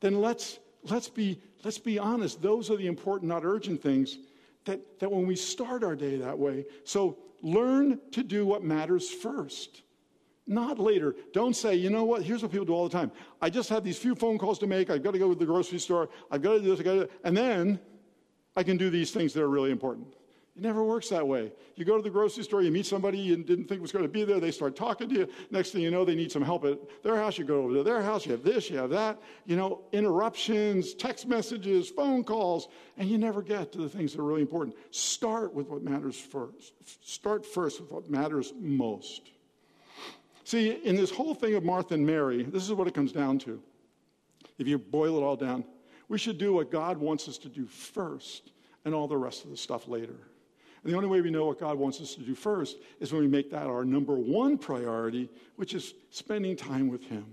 then 0.00 0.20
let's, 0.20 0.58
let's, 0.84 1.08
be, 1.08 1.40
let's 1.62 1.78
be 1.78 1.98
honest. 1.98 2.42
Those 2.42 2.70
are 2.70 2.76
the 2.76 2.86
important, 2.86 3.28
not 3.28 3.44
urgent 3.44 3.82
things 3.82 4.18
that, 4.64 4.80
that 4.98 5.12
when 5.12 5.26
we 5.26 5.36
start 5.36 5.84
our 5.84 5.94
day 5.94 6.16
that 6.16 6.38
way, 6.38 6.64
so 6.84 7.18
learn 7.42 8.00
to 8.12 8.22
do 8.22 8.46
what 8.46 8.64
matters 8.64 9.10
first, 9.10 9.82
not 10.46 10.78
later. 10.78 11.14
Don't 11.34 11.54
say, 11.54 11.74
you 11.74 11.90
know 11.90 12.04
what, 12.04 12.22
here's 12.22 12.42
what 12.42 12.50
people 12.50 12.66
do 12.66 12.72
all 12.72 12.88
the 12.88 12.96
time. 12.96 13.12
I 13.42 13.50
just 13.50 13.68
have 13.68 13.84
these 13.84 13.98
few 13.98 14.14
phone 14.14 14.38
calls 14.38 14.58
to 14.60 14.66
make. 14.66 14.88
I've 14.88 15.02
got 15.02 15.12
to 15.12 15.18
go 15.18 15.32
to 15.32 15.38
the 15.38 15.46
grocery 15.46 15.78
store. 15.78 16.08
I've 16.30 16.40
got 16.40 16.54
to 16.54 16.60
do 16.60 16.70
this. 16.70 16.78
I've 16.80 16.84
got 16.86 16.94
to, 16.94 17.10
and 17.24 17.36
then 17.36 17.78
I 18.56 18.62
can 18.62 18.78
do 18.78 18.88
these 18.88 19.10
things 19.10 19.34
that 19.34 19.42
are 19.42 19.50
really 19.50 19.70
important. 19.70 20.14
It 20.58 20.62
never 20.62 20.82
works 20.82 21.08
that 21.10 21.24
way. 21.24 21.52
You 21.76 21.84
go 21.84 21.96
to 21.96 22.02
the 22.02 22.10
grocery 22.10 22.42
store, 22.42 22.62
you 22.62 22.72
meet 22.72 22.84
somebody 22.84 23.16
you 23.16 23.36
didn't 23.36 23.68
think 23.68 23.80
was 23.80 23.92
going 23.92 24.04
to 24.04 24.08
be 24.08 24.24
there, 24.24 24.40
they 24.40 24.50
start 24.50 24.74
talking 24.74 25.08
to 25.08 25.14
you. 25.14 25.28
Next 25.52 25.70
thing 25.70 25.82
you 25.82 25.92
know, 25.92 26.04
they 26.04 26.16
need 26.16 26.32
some 26.32 26.42
help 26.42 26.64
at 26.64 26.80
their 27.04 27.14
house. 27.14 27.38
You 27.38 27.44
go 27.44 27.62
over 27.62 27.74
to 27.74 27.84
their 27.84 28.02
house, 28.02 28.26
you 28.26 28.32
have 28.32 28.42
this, 28.42 28.68
you 28.68 28.76
have 28.76 28.90
that. 28.90 29.20
You 29.46 29.54
know, 29.54 29.82
interruptions, 29.92 30.94
text 30.94 31.28
messages, 31.28 31.88
phone 31.88 32.24
calls, 32.24 32.66
and 32.96 33.08
you 33.08 33.18
never 33.18 33.40
get 33.40 33.70
to 33.70 33.78
the 33.78 33.88
things 33.88 34.12
that 34.12 34.20
are 34.20 34.24
really 34.24 34.40
important. 34.40 34.74
Start 34.90 35.54
with 35.54 35.68
what 35.68 35.84
matters 35.84 36.18
first. 36.18 36.72
Start 37.02 37.46
first 37.46 37.80
with 37.80 37.92
what 37.92 38.10
matters 38.10 38.52
most. 38.58 39.30
See, 40.42 40.70
in 40.70 40.96
this 40.96 41.12
whole 41.12 41.34
thing 41.34 41.54
of 41.54 41.62
Martha 41.62 41.94
and 41.94 42.04
Mary, 42.04 42.42
this 42.42 42.64
is 42.64 42.72
what 42.72 42.88
it 42.88 42.94
comes 42.94 43.12
down 43.12 43.38
to. 43.40 43.62
If 44.58 44.66
you 44.66 44.76
boil 44.76 45.18
it 45.18 45.22
all 45.22 45.36
down, 45.36 45.62
we 46.08 46.18
should 46.18 46.36
do 46.36 46.52
what 46.52 46.72
God 46.72 46.98
wants 46.98 47.28
us 47.28 47.38
to 47.38 47.48
do 47.48 47.68
first 47.68 48.50
and 48.84 48.92
all 48.92 49.06
the 49.06 49.16
rest 49.16 49.44
of 49.44 49.50
the 49.50 49.56
stuff 49.56 49.86
later. 49.86 50.16
And 50.82 50.92
the 50.92 50.96
only 50.96 51.08
way 51.08 51.20
we 51.20 51.30
know 51.30 51.46
what 51.46 51.58
God 51.58 51.76
wants 51.76 52.00
us 52.00 52.14
to 52.14 52.20
do 52.20 52.34
first 52.34 52.76
is 53.00 53.12
when 53.12 53.22
we 53.22 53.28
make 53.28 53.50
that 53.50 53.66
our 53.66 53.84
number 53.84 54.14
one 54.14 54.58
priority, 54.58 55.28
which 55.56 55.74
is 55.74 55.94
spending 56.10 56.56
time 56.56 56.88
with 56.88 57.02
Him. 57.04 57.26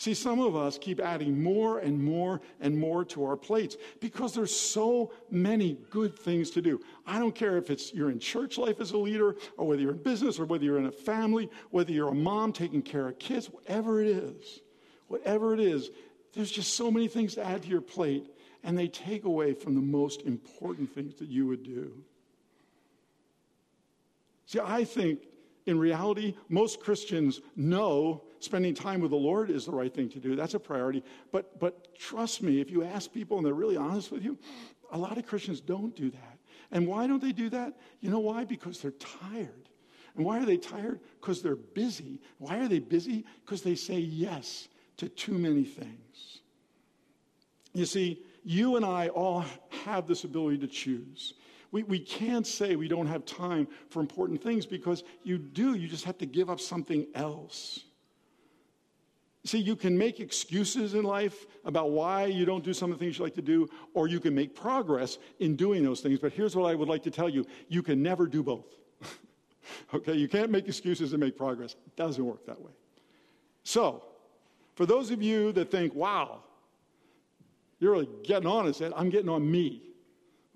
See, 0.00 0.14
some 0.14 0.40
of 0.40 0.56
us 0.56 0.78
keep 0.78 0.98
adding 0.98 1.42
more 1.42 1.80
and 1.80 2.02
more 2.02 2.40
and 2.58 2.78
more 2.78 3.04
to 3.04 3.22
our 3.26 3.36
plates 3.36 3.76
because 4.00 4.32
there's 4.32 4.58
so 4.58 5.12
many 5.30 5.76
good 5.90 6.18
things 6.18 6.48
to 6.52 6.62
do. 6.62 6.80
I 7.06 7.18
don't 7.18 7.34
care 7.34 7.58
if 7.58 7.68
it's 7.68 7.92
you're 7.92 8.10
in 8.10 8.18
church 8.18 8.56
life 8.56 8.80
as 8.80 8.92
a 8.92 8.96
leader 8.96 9.36
or 9.58 9.66
whether 9.66 9.82
you're 9.82 9.92
in 9.92 10.02
business 10.02 10.38
or 10.38 10.46
whether 10.46 10.64
you're 10.64 10.78
in 10.78 10.86
a 10.86 10.90
family, 10.90 11.50
whether 11.68 11.92
you're 11.92 12.08
a 12.08 12.14
mom 12.14 12.54
taking 12.54 12.80
care 12.80 13.08
of 13.08 13.18
kids, 13.18 13.48
whatever 13.48 14.00
it 14.00 14.08
is. 14.08 14.60
Whatever 15.08 15.52
it 15.52 15.60
is, 15.60 15.90
there's 16.32 16.50
just 16.50 16.76
so 16.76 16.90
many 16.90 17.06
things 17.06 17.34
to 17.34 17.44
add 17.44 17.64
to 17.64 17.68
your 17.68 17.82
plate 17.82 18.34
and 18.64 18.78
they 18.78 18.88
take 18.88 19.24
away 19.24 19.52
from 19.52 19.74
the 19.74 19.82
most 19.82 20.22
important 20.22 20.94
things 20.94 21.16
that 21.16 21.28
you 21.28 21.46
would 21.46 21.62
do. 21.62 21.92
See, 24.50 24.58
I 24.58 24.82
think 24.82 25.28
in 25.66 25.78
reality, 25.78 26.34
most 26.48 26.80
Christians 26.80 27.40
know 27.54 28.24
spending 28.40 28.74
time 28.74 29.00
with 29.00 29.12
the 29.12 29.16
Lord 29.16 29.48
is 29.48 29.64
the 29.64 29.70
right 29.70 29.94
thing 29.94 30.08
to 30.08 30.18
do. 30.18 30.34
That's 30.34 30.54
a 30.54 30.58
priority. 30.58 31.04
But, 31.30 31.60
but 31.60 31.96
trust 31.96 32.42
me, 32.42 32.60
if 32.60 32.68
you 32.68 32.82
ask 32.82 33.12
people 33.12 33.36
and 33.36 33.46
they're 33.46 33.54
really 33.54 33.76
honest 33.76 34.10
with 34.10 34.24
you, 34.24 34.36
a 34.90 34.98
lot 34.98 35.18
of 35.18 35.24
Christians 35.24 35.60
don't 35.60 35.94
do 35.94 36.10
that. 36.10 36.38
And 36.72 36.88
why 36.88 37.06
don't 37.06 37.22
they 37.22 37.30
do 37.30 37.48
that? 37.50 37.78
You 38.00 38.10
know 38.10 38.18
why? 38.18 38.44
Because 38.44 38.80
they're 38.80 38.90
tired. 38.90 39.68
And 40.16 40.26
why 40.26 40.40
are 40.40 40.44
they 40.44 40.56
tired? 40.56 40.98
Because 41.20 41.42
they're 41.42 41.54
busy. 41.54 42.20
Why 42.38 42.58
are 42.58 42.66
they 42.66 42.80
busy? 42.80 43.24
Because 43.44 43.62
they 43.62 43.76
say 43.76 44.00
yes 44.00 44.66
to 44.96 45.08
too 45.08 45.38
many 45.38 45.62
things. 45.62 46.40
You 47.72 47.86
see, 47.86 48.24
you 48.42 48.74
and 48.74 48.84
I 48.84 49.10
all 49.10 49.44
have 49.84 50.08
this 50.08 50.24
ability 50.24 50.58
to 50.58 50.66
choose. 50.66 51.34
We, 51.72 51.84
we 51.84 52.00
can't 52.00 52.46
say 52.46 52.74
we 52.76 52.88
don't 52.88 53.06
have 53.06 53.24
time 53.24 53.68
for 53.88 54.00
important 54.00 54.42
things 54.42 54.66
because 54.66 55.04
you 55.22 55.38
do. 55.38 55.74
You 55.74 55.88
just 55.88 56.04
have 56.04 56.18
to 56.18 56.26
give 56.26 56.50
up 56.50 56.60
something 56.60 57.06
else. 57.14 57.84
See, 59.44 59.58
you 59.58 59.74
can 59.74 59.96
make 59.96 60.20
excuses 60.20 60.94
in 60.94 61.02
life 61.02 61.46
about 61.64 61.92
why 61.92 62.26
you 62.26 62.44
don't 62.44 62.62
do 62.62 62.74
some 62.74 62.92
of 62.92 62.98
the 62.98 63.04
things 63.04 63.18
you 63.18 63.24
like 63.24 63.34
to 63.34 63.42
do, 63.42 63.68
or 63.94 64.06
you 64.06 64.20
can 64.20 64.34
make 64.34 64.54
progress 64.54 65.18
in 65.38 65.56
doing 65.56 65.82
those 65.82 66.00
things. 66.00 66.18
But 66.18 66.32
here's 66.32 66.54
what 66.54 66.70
I 66.70 66.74
would 66.74 66.88
like 66.88 67.02
to 67.04 67.10
tell 67.10 67.28
you 67.28 67.46
you 67.68 67.82
can 67.82 68.02
never 68.02 68.26
do 68.26 68.42
both. 68.42 68.66
okay, 69.94 70.12
you 70.12 70.28
can't 70.28 70.50
make 70.50 70.68
excuses 70.68 71.14
and 71.14 71.20
make 71.20 71.38
progress. 71.38 71.76
It 71.86 71.96
doesn't 71.96 72.24
work 72.24 72.44
that 72.46 72.60
way. 72.60 72.72
So, 73.62 74.04
for 74.74 74.84
those 74.84 75.10
of 75.10 75.22
you 75.22 75.52
that 75.52 75.70
think, 75.70 75.94
wow, 75.94 76.42
you're 77.78 77.92
really 77.92 78.08
getting 78.24 78.46
on 78.46 78.66
it, 78.68 78.80
I'm 78.94 79.08
getting 79.08 79.30
on 79.30 79.50
me. 79.50 79.82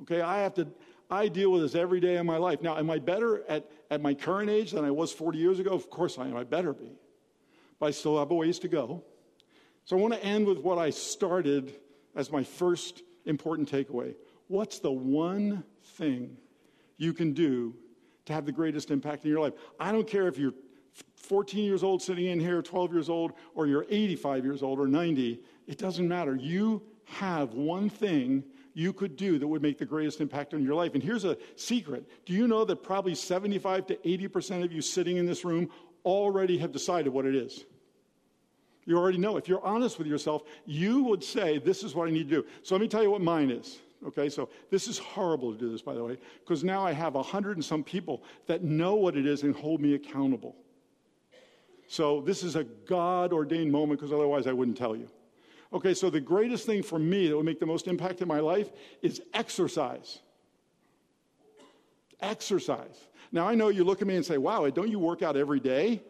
Okay, 0.02 0.20
I 0.20 0.40
have 0.40 0.54
to, 0.54 0.66
I 1.10 1.28
deal 1.28 1.50
with 1.52 1.62
this 1.62 1.74
every 1.74 2.00
day 2.00 2.16
of 2.16 2.26
my 2.26 2.36
life. 2.36 2.62
Now, 2.62 2.78
am 2.78 2.90
I 2.90 2.98
better 2.98 3.42
at, 3.48 3.70
at 3.90 4.00
my 4.00 4.14
current 4.14 4.50
age 4.50 4.72
than 4.72 4.84
I 4.84 4.90
was 4.90 5.12
40 5.12 5.38
years 5.38 5.58
ago? 5.58 5.70
Of 5.70 5.90
course 5.90 6.18
I 6.18 6.26
am. 6.26 6.36
I 6.36 6.44
better 6.44 6.72
be 6.72 6.92
but 7.78 7.86
I 7.86 7.90
still 7.90 8.18
have 8.18 8.30
a 8.30 8.34
ways 8.34 8.58
to 8.60 8.68
go. 8.68 9.04
So 9.84 9.96
I 9.96 10.00
want 10.00 10.14
to 10.14 10.24
end 10.24 10.46
with 10.46 10.58
what 10.58 10.78
I 10.78 10.90
started 10.90 11.74
as 12.14 12.30
my 12.30 12.42
first 12.42 13.02
important 13.26 13.70
takeaway. 13.70 14.14
What's 14.48 14.78
the 14.78 14.92
one 14.92 15.64
thing 15.82 16.36
you 16.96 17.12
can 17.12 17.32
do 17.32 17.74
to 18.26 18.32
have 18.32 18.46
the 18.46 18.52
greatest 18.52 18.90
impact 18.90 19.24
in 19.24 19.30
your 19.30 19.40
life? 19.40 19.54
I 19.78 19.92
don't 19.92 20.06
care 20.06 20.28
if 20.28 20.38
you're 20.38 20.54
14 21.16 21.64
years 21.64 21.82
old 21.82 22.02
sitting 22.02 22.26
in 22.26 22.40
here, 22.40 22.62
12 22.62 22.92
years 22.92 23.08
old, 23.08 23.32
or 23.54 23.66
you're 23.66 23.86
85 23.90 24.44
years 24.44 24.62
old 24.62 24.78
or 24.78 24.86
90. 24.86 25.40
It 25.66 25.78
doesn't 25.78 26.06
matter. 26.06 26.36
You 26.36 26.82
have 27.04 27.54
one 27.54 27.90
thing 27.90 28.44
you 28.74 28.92
could 28.92 29.16
do 29.16 29.38
that 29.38 29.46
would 29.46 29.62
make 29.62 29.78
the 29.78 29.86
greatest 29.86 30.20
impact 30.20 30.52
on 30.52 30.62
your 30.62 30.74
life. 30.74 30.94
And 30.94 31.02
here's 31.02 31.24
a 31.24 31.38
secret. 31.56 32.04
Do 32.26 32.32
you 32.32 32.46
know 32.46 32.64
that 32.64 32.82
probably 32.82 33.14
75 33.14 33.86
to 33.86 33.96
80% 33.96 34.64
of 34.64 34.72
you 34.72 34.82
sitting 34.82 35.16
in 35.16 35.26
this 35.26 35.44
room 35.44 35.70
already 36.04 36.58
have 36.58 36.72
decided 36.72 37.12
what 37.12 37.24
it 37.24 37.34
is. 37.34 37.64
You 38.86 38.98
already 38.98 39.18
know. 39.18 39.36
If 39.36 39.48
you're 39.48 39.64
honest 39.64 39.98
with 39.98 40.06
yourself, 40.06 40.42
you 40.66 41.04
would 41.04 41.24
say, 41.24 41.58
This 41.58 41.82
is 41.82 41.94
what 41.94 42.08
I 42.08 42.10
need 42.10 42.28
to 42.28 42.42
do. 42.42 42.46
So 42.62 42.74
let 42.74 42.82
me 42.82 42.88
tell 42.88 43.02
you 43.02 43.10
what 43.10 43.22
mine 43.22 43.50
is. 43.50 43.78
Okay, 44.06 44.28
so 44.28 44.50
this 44.70 44.86
is 44.86 44.98
horrible 44.98 45.52
to 45.52 45.58
do 45.58 45.72
this, 45.72 45.80
by 45.80 45.94
the 45.94 46.04
way, 46.04 46.18
because 46.40 46.62
now 46.62 46.84
I 46.84 46.92
have 46.92 47.14
a 47.14 47.22
hundred 47.22 47.56
and 47.56 47.64
some 47.64 47.82
people 47.82 48.22
that 48.46 48.62
know 48.62 48.96
what 48.96 49.16
it 49.16 49.24
is 49.24 49.44
and 49.44 49.56
hold 49.56 49.80
me 49.80 49.94
accountable. 49.94 50.54
So 51.86 52.20
this 52.20 52.42
is 52.42 52.54
a 52.54 52.64
God 52.64 53.32
ordained 53.32 53.72
moment 53.72 54.00
because 54.00 54.12
otherwise 54.12 54.46
I 54.46 54.52
wouldn't 54.52 54.76
tell 54.76 54.94
you. 54.94 55.08
Okay, 55.74 55.92
so 55.92 56.08
the 56.08 56.20
greatest 56.20 56.66
thing 56.66 56.84
for 56.84 57.00
me 57.00 57.26
that 57.28 57.36
would 57.36 57.44
make 57.44 57.58
the 57.58 57.66
most 57.66 57.88
impact 57.88 58.22
in 58.22 58.28
my 58.28 58.38
life 58.38 58.70
is 59.02 59.20
exercise. 59.34 60.20
Exercise. 62.20 63.08
Now, 63.32 63.48
I 63.48 63.56
know 63.56 63.68
you 63.68 63.82
look 63.82 64.00
at 64.00 64.06
me 64.06 64.14
and 64.14 64.24
say, 64.24 64.38
wow, 64.38 64.70
don't 64.70 64.88
you 64.88 65.00
work 65.00 65.22
out 65.22 65.36
every 65.36 65.58
day? 65.58 66.00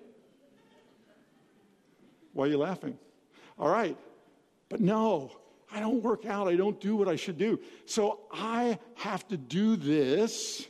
Why 2.35 2.44
are 2.44 2.48
you 2.48 2.59
laughing? 2.59 2.98
All 3.59 3.70
right. 3.70 3.96
But 4.68 4.81
no, 4.81 5.33
I 5.72 5.81
don't 5.81 6.03
work 6.03 6.27
out. 6.27 6.46
I 6.46 6.57
don't 6.57 6.79
do 6.79 6.94
what 6.94 7.09
I 7.09 7.16
should 7.16 7.38
do. 7.38 7.59
So 7.87 8.20
I 8.31 8.79
have 8.96 9.27
to 9.29 9.38
do 9.38 9.77
this 9.77 10.66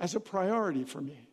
as 0.00 0.16
a 0.16 0.20
priority 0.20 0.82
for 0.82 1.00
me. 1.00 1.23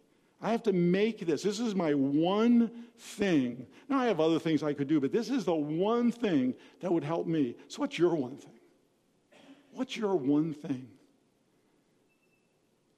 I 0.41 0.51
have 0.51 0.63
to 0.63 0.73
make 0.73 1.25
this. 1.25 1.43
This 1.43 1.60
is 1.60 1.75
my 1.75 1.93
one 1.93 2.71
thing. 2.97 3.67
Now, 3.88 3.99
I 3.99 4.08
have 4.08 4.19
other 4.19 4.39
things 4.39 4.63
I 4.63 4.73
could 4.73 4.88
do, 4.88 4.99
but 4.99 5.12
this 5.12 5.30
is 5.30 5.45
the 5.45 5.54
one 5.54 6.12
thing 6.12 6.56
that 6.80 6.91
would 6.91 7.04
help 7.04 7.27
me. 7.27 7.56
So, 7.67 7.82
what's 7.82 7.99
your 7.99 8.15
one 8.15 8.38
thing? 8.38 8.60
What's 9.73 9.95
your 9.95 10.15
one 10.15 10.54
thing? 10.54 10.88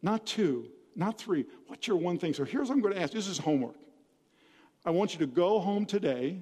Not 0.02 0.26
two, 0.26 0.68
not 0.96 1.18
three. 1.18 1.46
What's 1.68 1.88
your 1.88 1.98
one 1.98 2.18
thing? 2.18 2.34
So 2.34 2.44
here's 2.44 2.70
what 2.70 2.76
I'm 2.76 2.82
going 2.82 2.94
to 2.94 3.02
ask. 3.02 3.14
This 3.14 3.28
is 3.28 3.38
homework. 3.38 3.76
I 4.86 4.90
want 4.90 5.14
you 5.14 5.20
to 5.20 5.28
go 5.28 5.60
home 5.60 5.86
today, 5.86 6.42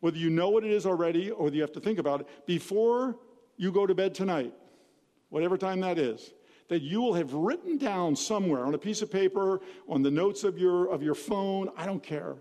whether 0.00 0.16
you 0.16 0.30
know 0.30 0.50
what 0.50 0.64
it 0.64 0.70
is 0.70 0.86
already 0.86 1.30
or 1.30 1.50
you 1.50 1.60
have 1.62 1.72
to 1.72 1.80
think 1.80 1.98
about 1.98 2.20
it, 2.20 2.28
before 2.46 3.18
you 3.56 3.72
go 3.72 3.86
to 3.86 3.94
bed 3.94 4.14
tonight, 4.14 4.54
whatever 5.30 5.58
time 5.58 5.80
that 5.80 5.98
is, 5.98 6.32
that 6.68 6.82
you 6.82 7.00
will 7.00 7.14
have 7.14 7.32
written 7.32 7.78
down 7.78 8.16
somewhere 8.16 8.64
on 8.64 8.74
a 8.74 8.78
piece 8.78 9.02
of 9.02 9.10
paper, 9.10 9.60
on 9.88 10.02
the 10.02 10.10
notes 10.10 10.44
of 10.44 10.58
your, 10.58 10.90
of 10.90 11.02
your 11.02 11.14
phone, 11.14 11.70
I 11.76 11.86
don't 11.86 12.02
care. 12.02 12.36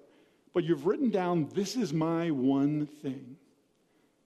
But 0.53 0.63
you've 0.63 0.85
written 0.85 1.09
down, 1.09 1.49
this 1.53 1.75
is 1.75 1.93
my 1.93 2.31
one 2.31 2.87
thing. 2.87 3.35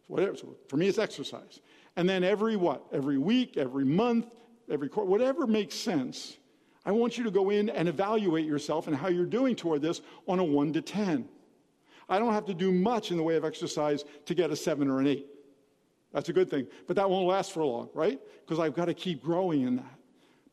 Whatever. 0.08 0.38
So 0.38 0.56
for 0.68 0.78
me, 0.78 0.88
it's 0.88 0.98
exercise. 0.98 1.60
And 1.96 2.08
then 2.08 2.24
every 2.24 2.56
what? 2.56 2.86
Every 2.92 3.18
week, 3.18 3.58
every 3.58 3.86
month, 3.86 4.28
every 4.70 4.90
quarter, 4.90 5.10
whatever 5.10 5.48
makes 5.48 5.76
sense, 5.76 6.38
I 6.86 6.92
want 6.92 7.18
you 7.18 7.24
to 7.26 7.32
go 7.32 7.50
in 7.50 7.70
and 7.70 7.88
evaluate 7.90 8.46
yourself 8.46 8.88
and 8.88 8.96
how 8.96 9.10
you're 9.10 9.26
doing 9.26 9.56
toward 9.56 9.82
this 9.82 10.02
on 10.28 10.40
a 10.40 10.44
1 10.44 10.74
to 10.74 10.82
10. 10.82 11.28
I 12.08 12.18
don't 12.18 12.34
have 12.34 12.46
to 12.46 12.54
do 12.54 12.72
much 12.72 13.12
in 13.12 13.18
the 13.18 13.24
way 13.24 13.36
of 13.36 13.46
exercise 13.46 14.04
to 14.26 14.34
get 14.34 14.50
a 14.50 14.56
7 14.56 14.90
or 14.90 15.00
an 15.00 15.08
8. 15.08 15.28
That's 16.12 16.30
a 16.30 16.34
good 16.34 16.50
thing. 16.50 16.67
But 16.88 16.95
that 16.95 17.10
won't 17.10 17.28
last 17.28 17.52
for 17.52 17.63
long, 17.63 17.89
right? 17.93 18.19
Because 18.41 18.60
I've 18.60 18.74
got 18.74 18.86
to 18.86 18.93
keep 18.93 19.22
growing 19.22 19.62
in 19.62 19.76
that. 19.78 19.95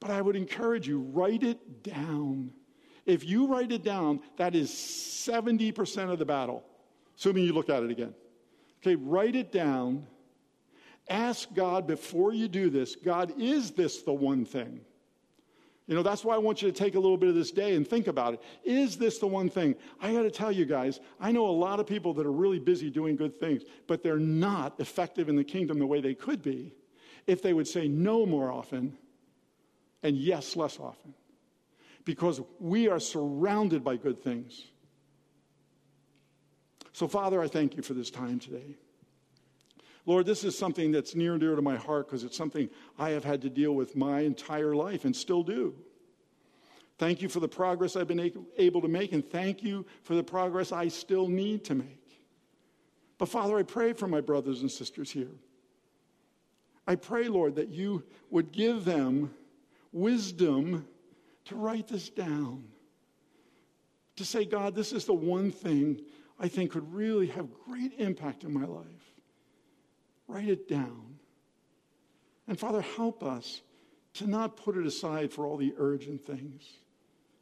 But 0.01 0.11
I 0.11 0.21
would 0.21 0.37
encourage 0.37 0.87
you, 0.87 1.01
write 1.01 1.43
it 1.43 1.83
down. 1.83 2.53
If 3.07 3.25
you 3.25 3.47
write 3.47 3.73
it 3.73 3.83
down, 3.83 4.21
that 4.37 4.55
is 4.55 4.71
70% 4.71 6.11
of 6.11 6.19
the 6.19 6.25
battle, 6.25 6.65
assuming 7.17 7.45
you 7.45 7.53
look 7.53 7.71
at 7.71 7.83
it 7.83 7.91
again. 7.91 8.15
Okay, 8.83 8.97
write 8.97 9.35
it 9.35 9.53
down. 9.53 10.07
Ask 11.09 11.55
God 11.55 11.87
before 11.87 12.33
you 12.33 12.49
do 12.49 12.69
this 12.69 12.97
God, 12.97 13.33
is 13.39 13.71
this 13.71 14.03
the 14.03 14.13
one 14.13 14.45
thing? 14.45 14.81
You 15.87 15.95
know, 15.95 16.03
that's 16.03 16.25
why 16.25 16.35
I 16.35 16.39
want 16.39 16.63
you 16.63 16.71
to 16.71 16.77
take 16.77 16.97
a 16.97 16.99
little 16.99 17.17
bit 17.17 17.29
of 17.29 17.37
this 17.37 17.53
day 17.53 17.77
and 17.77 17.87
think 17.87 18.09
about 18.09 18.35
it. 18.35 18.43
Is 18.65 18.97
this 18.97 19.19
the 19.19 19.27
one 19.27 19.49
thing? 19.49 19.77
I 20.01 20.13
got 20.13 20.23
to 20.23 20.31
tell 20.33 20.51
you 20.51 20.65
guys, 20.65 20.99
I 21.21 21.31
know 21.31 21.47
a 21.47 21.51
lot 21.51 21.79
of 21.79 21.87
people 21.87 22.13
that 22.15 22.27
are 22.27 22.33
really 22.33 22.59
busy 22.59 22.91
doing 22.91 23.15
good 23.15 23.39
things, 23.39 23.63
but 23.87 24.03
they're 24.03 24.19
not 24.19 24.81
effective 24.81 25.29
in 25.29 25.37
the 25.37 25.45
kingdom 25.45 25.79
the 25.79 25.87
way 25.87 26.01
they 26.01 26.15
could 26.15 26.43
be 26.43 26.75
if 27.29 27.41
they 27.41 27.53
would 27.53 27.69
say 27.69 27.87
no 27.87 28.27
more 28.27 28.51
often 28.51 28.97
and 30.03 30.17
yes 30.17 30.57
less 30.57 30.79
often. 30.81 31.15
Because 32.05 32.41
we 32.59 32.89
are 32.89 33.01
surrounded 33.01 33.85
by 33.85 33.97
good 33.97 34.23
things. 34.23 34.67
So, 36.93 37.07
Father, 37.07 37.41
I 37.41 37.47
thank 37.47 37.77
you 37.77 37.83
for 37.83 37.95
this 37.95 38.11
time 38.11 38.41
today. 38.41 38.77
Lord, 40.07 40.25
this 40.25 40.45
is 40.45 40.57
something 40.57 40.93
that's 40.93 41.17
near 41.17 41.33
and 41.33 41.41
dear 41.41 41.57
to 41.57 41.63
my 41.63 41.77
heart 41.77 42.07
because 42.07 42.23
it's 42.23 42.37
something 42.37 42.71
I 42.97 43.11
have 43.11 43.25
had 43.25 43.43
to 43.43 43.51
deal 43.51 43.73
with 43.73 43.97
my 43.97 44.21
entire 44.21 44.75
life 44.75 45.05
and 45.05 45.15
still 45.15 45.43
do. 45.43 45.75
Thank 46.99 47.21
you 47.21 47.29
for 47.29 47.41
the 47.41 47.49
progress 47.49 47.97
I've 47.97 48.09
been 48.09 48.33
able 48.57 48.81
to 48.81 48.89
make, 48.89 49.13
and 49.13 49.29
thank 49.29 49.63
you 49.63 49.85
for 50.05 50.15
the 50.15 50.23
progress 50.23 50.73
I 50.73 50.89
still 50.89 51.29
need 51.29 51.65
to 51.65 51.75
make. 51.75 52.23
But 53.19 53.29
Father, 53.29 53.59
I 53.59 53.65
pray 53.65 53.93
for 53.93 54.07
my 54.07 54.21
brothers 54.21 54.63
and 54.63 54.71
sisters 54.71 55.11
here. 55.11 55.35
I 56.87 56.95
pray, 56.95 57.29
Lord, 57.29 57.57
that 57.57 57.69
you 57.69 58.05
would 58.31 58.53
give 58.53 58.85
them 58.85 59.35
wisdom 59.93 60.87
to 61.47 61.57
write 61.57 61.89
this 61.89 62.09
down. 62.09 62.65
To 64.17 64.25
say, 64.25 64.45
God, 64.45 64.75
this 64.75 64.93
is 64.93 65.05
the 65.05 65.15
one 65.15 65.51
thing 65.51 66.01
I 66.39 66.49
think 66.49 66.71
could 66.73 66.95
really 66.95 67.27
have 67.29 67.49
great 67.67 67.95
impact 67.99 68.45
in 68.45 68.55
my 68.55 68.65
life. 68.65 69.16
Write 70.29 70.49
it 70.49 70.69
down. 70.69 71.19
And 72.49 72.59
Father, 72.59 72.81
help 72.81 73.23
us 73.23 73.63
to 74.15 74.27
not 74.27 74.57
put 74.57 74.77
it 74.77 74.87
aside 74.87 75.33
for 75.33 75.47
all 75.47 75.57
the 75.57 75.75
urgent 75.77 76.25
things. 76.25 76.63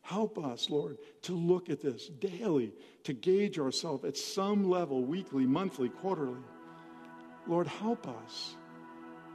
Help 0.03 0.39
us, 0.39 0.69
Lord, 0.69 0.99
to 1.23 1.33
look 1.33 1.71
at 1.71 1.81
this 1.81 2.09
daily, 2.09 2.73
to 3.05 3.15
gauge 3.15 3.59
ourselves 3.59 4.05
at 4.05 4.17
some 4.17 4.69
level, 4.69 5.03
weekly, 5.03 5.47
monthly, 5.47 5.89
quarterly. 5.89 6.43
Lord, 7.47 7.67
help 7.67 8.07
us 8.07 8.57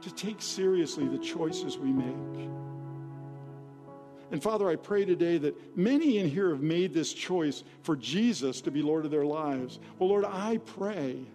to 0.02 0.14
take 0.14 0.40
seriously 0.40 1.08
the 1.08 1.18
choices 1.18 1.76
we 1.76 1.92
make. 1.92 2.48
And 4.30 4.40
Father, 4.40 4.68
I 4.68 4.76
pray 4.76 5.04
today 5.04 5.38
that 5.38 5.76
many 5.76 6.18
in 6.18 6.28
here 6.28 6.50
have 6.50 6.62
made 6.62 6.94
this 6.94 7.12
choice 7.12 7.64
for 7.82 7.96
Jesus 7.96 8.60
to 8.60 8.70
be 8.70 8.80
Lord 8.80 9.04
of 9.04 9.10
their 9.10 9.24
lives. 9.24 9.80
Well, 9.98 10.08
Lord, 10.08 10.24
I 10.24 10.58
pray 10.58 11.26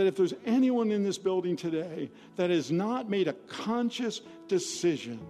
that 0.00 0.06
if 0.06 0.16
there's 0.16 0.32
anyone 0.46 0.90
in 0.90 1.02
this 1.02 1.18
building 1.18 1.56
today 1.56 2.10
that 2.36 2.48
has 2.48 2.72
not 2.72 3.10
made 3.10 3.28
a 3.28 3.34
conscious 3.34 4.22
decision 4.48 5.20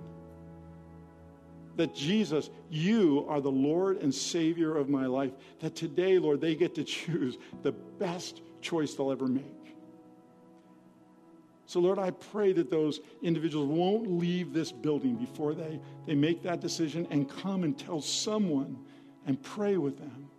that 1.75 1.93
Jesus, 1.93 2.51
you 2.71 3.27
are 3.29 3.41
the 3.41 3.51
Lord 3.51 3.97
and 3.97 4.14
Savior 4.14 4.77
of 4.77 4.89
my 4.89 5.07
life, 5.07 5.33
that 5.59 5.75
today, 5.75 6.21
Lord, 6.21 6.41
they 6.41 6.55
get 6.55 6.77
to 6.77 6.85
choose 6.85 7.37
the 7.64 7.73
best 7.73 8.43
choice 8.61 8.95
they'll 8.95 9.11
ever 9.11 9.27
make. 9.27 9.75
So, 11.66 11.81
Lord, 11.81 11.99
I 11.99 12.12
pray 12.12 12.53
that 12.53 12.71
those 12.71 13.01
individuals 13.23 13.66
won't 13.66 14.09
leave 14.09 14.53
this 14.53 14.71
building 14.71 15.16
before 15.16 15.53
they, 15.53 15.81
they 16.07 16.14
make 16.14 16.45
that 16.45 16.61
decision 16.61 17.09
and 17.11 17.29
come 17.29 17.64
and 17.64 17.77
tell 17.77 18.01
someone 18.01 18.79
and 19.27 19.43
pray 19.43 19.79
with 19.79 19.99
them. 19.99 20.31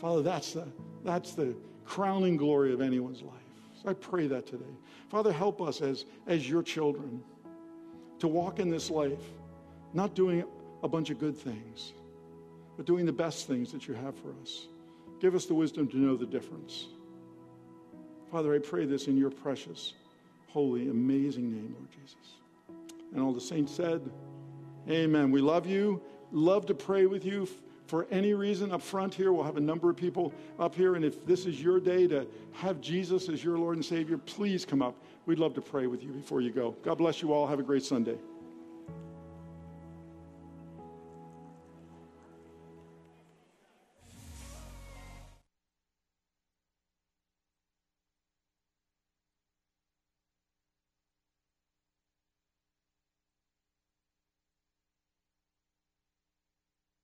Father, 0.00 0.22
that's 0.22 0.54
the, 0.54 0.66
that's 1.04 1.32
the 1.32 1.54
crowning 1.84 2.36
glory 2.36 2.72
of 2.72 2.80
anyone's 2.80 3.22
life. 3.22 3.34
So 3.82 3.90
I 3.90 3.94
pray 3.94 4.26
that 4.28 4.46
today. 4.46 4.64
Father, 5.08 5.32
help 5.32 5.60
us 5.60 5.80
as, 5.80 6.04
as 6.26 6.48
your 6.48 6.62
children 6.62 7.22
to 8.20 8.28
walk 8.28 8.60
in 8.60 8.70
this 8.70 8.90
life, 8.90 9.22
not 9.92 10.14
doing 10.14 10.44
a 10.82 10.88
bunch 10.88 11.10
of 11.10 11.18
good 11.18 11.36
things, 11.36 11.92
but 12.76 12.86
doing 12.86 13.04
the 13.04 13.12
best 13.12 13.46
things 13.46 13.72
that 13.72 13.88
you 13.88 13.94
have 13.94 14.14
for 14.16 14.32
us. 14.42 14.68
Give 15.20 15.34
us 15.34 15.46
the 15.46 15.54
wisdom 15.54 15.88
to 15.88 15.96
know 15.96 16.16
the 16.16 16.26
difference. 16.26 16.86
Father, 18.30 18.54
I 18.54 18.58
pray 18.58 18.86
this 18.86 19.08
in 19.08 19.16
your 19.16 19.30
precious, 19.30 19.94
holy, 20.48 20.88
amazing 20.88 21.52
name, 21.52 21.74
Lord 21.76 21.90
Jesus. 21.90 22.38
And 23.12 23.20
all 23.20 23.32
the 23.32 23.40
saints 23.40 23.74
said, 23.74 24.00
Amen. 24.88 25.30
We 25.30 25.40
love 25.40 25.66
you. 25.66 26.00
Love 26.32 26.66
to 26.66 26.74
pray 26.74 27.06
with 27.06 27.24
you. 27.24 27.46
For 27.92 28.06
any 28.10 28.32
reason 28.32 28.72
up 28.72 28.80
front 28.80 29.12
here, 29.12 29.34
we'll 29.34 29.44
have 29.44 29.58
a 29.58 29.60
number 29.60 29.90
of 29.90 29.96
people 29.96 30.32
up 30.58 30.74
here. 30.74 30.94
And 30.94 31.04
if 31.04 31.26
this 31.26 31.44
is 31.44 31.62
your 31.62 31.78
day 31.78 32.06
to 32.06 32.26
have 32.52 32.80
Jesus 32.80 33.28
as 33.28 33.44
your 33.44 33.58
Lord 33.58 33.76
and 33.76 33.84
Savior, 33.84 34.16
please 34.16 34.64
come 34.64 34.80
up. 34.80 34.96
We'd 35.26 35.38
love 35.38 35.52
to 35.56 35.60
pray 35.60 35.86
with 35.86 36.02
you 36.02 36.10
before 36.10 36.40
you 36.40 36.52
go. 36.52 36.74
God 36.82 36.96
bless 36.96 37.20
you 37.20 37.34
all. 37.34 37.46
Have 37.46 37.58
a 37.58 37.62
great 37.62 37.82
Sunday. 37.82 38.16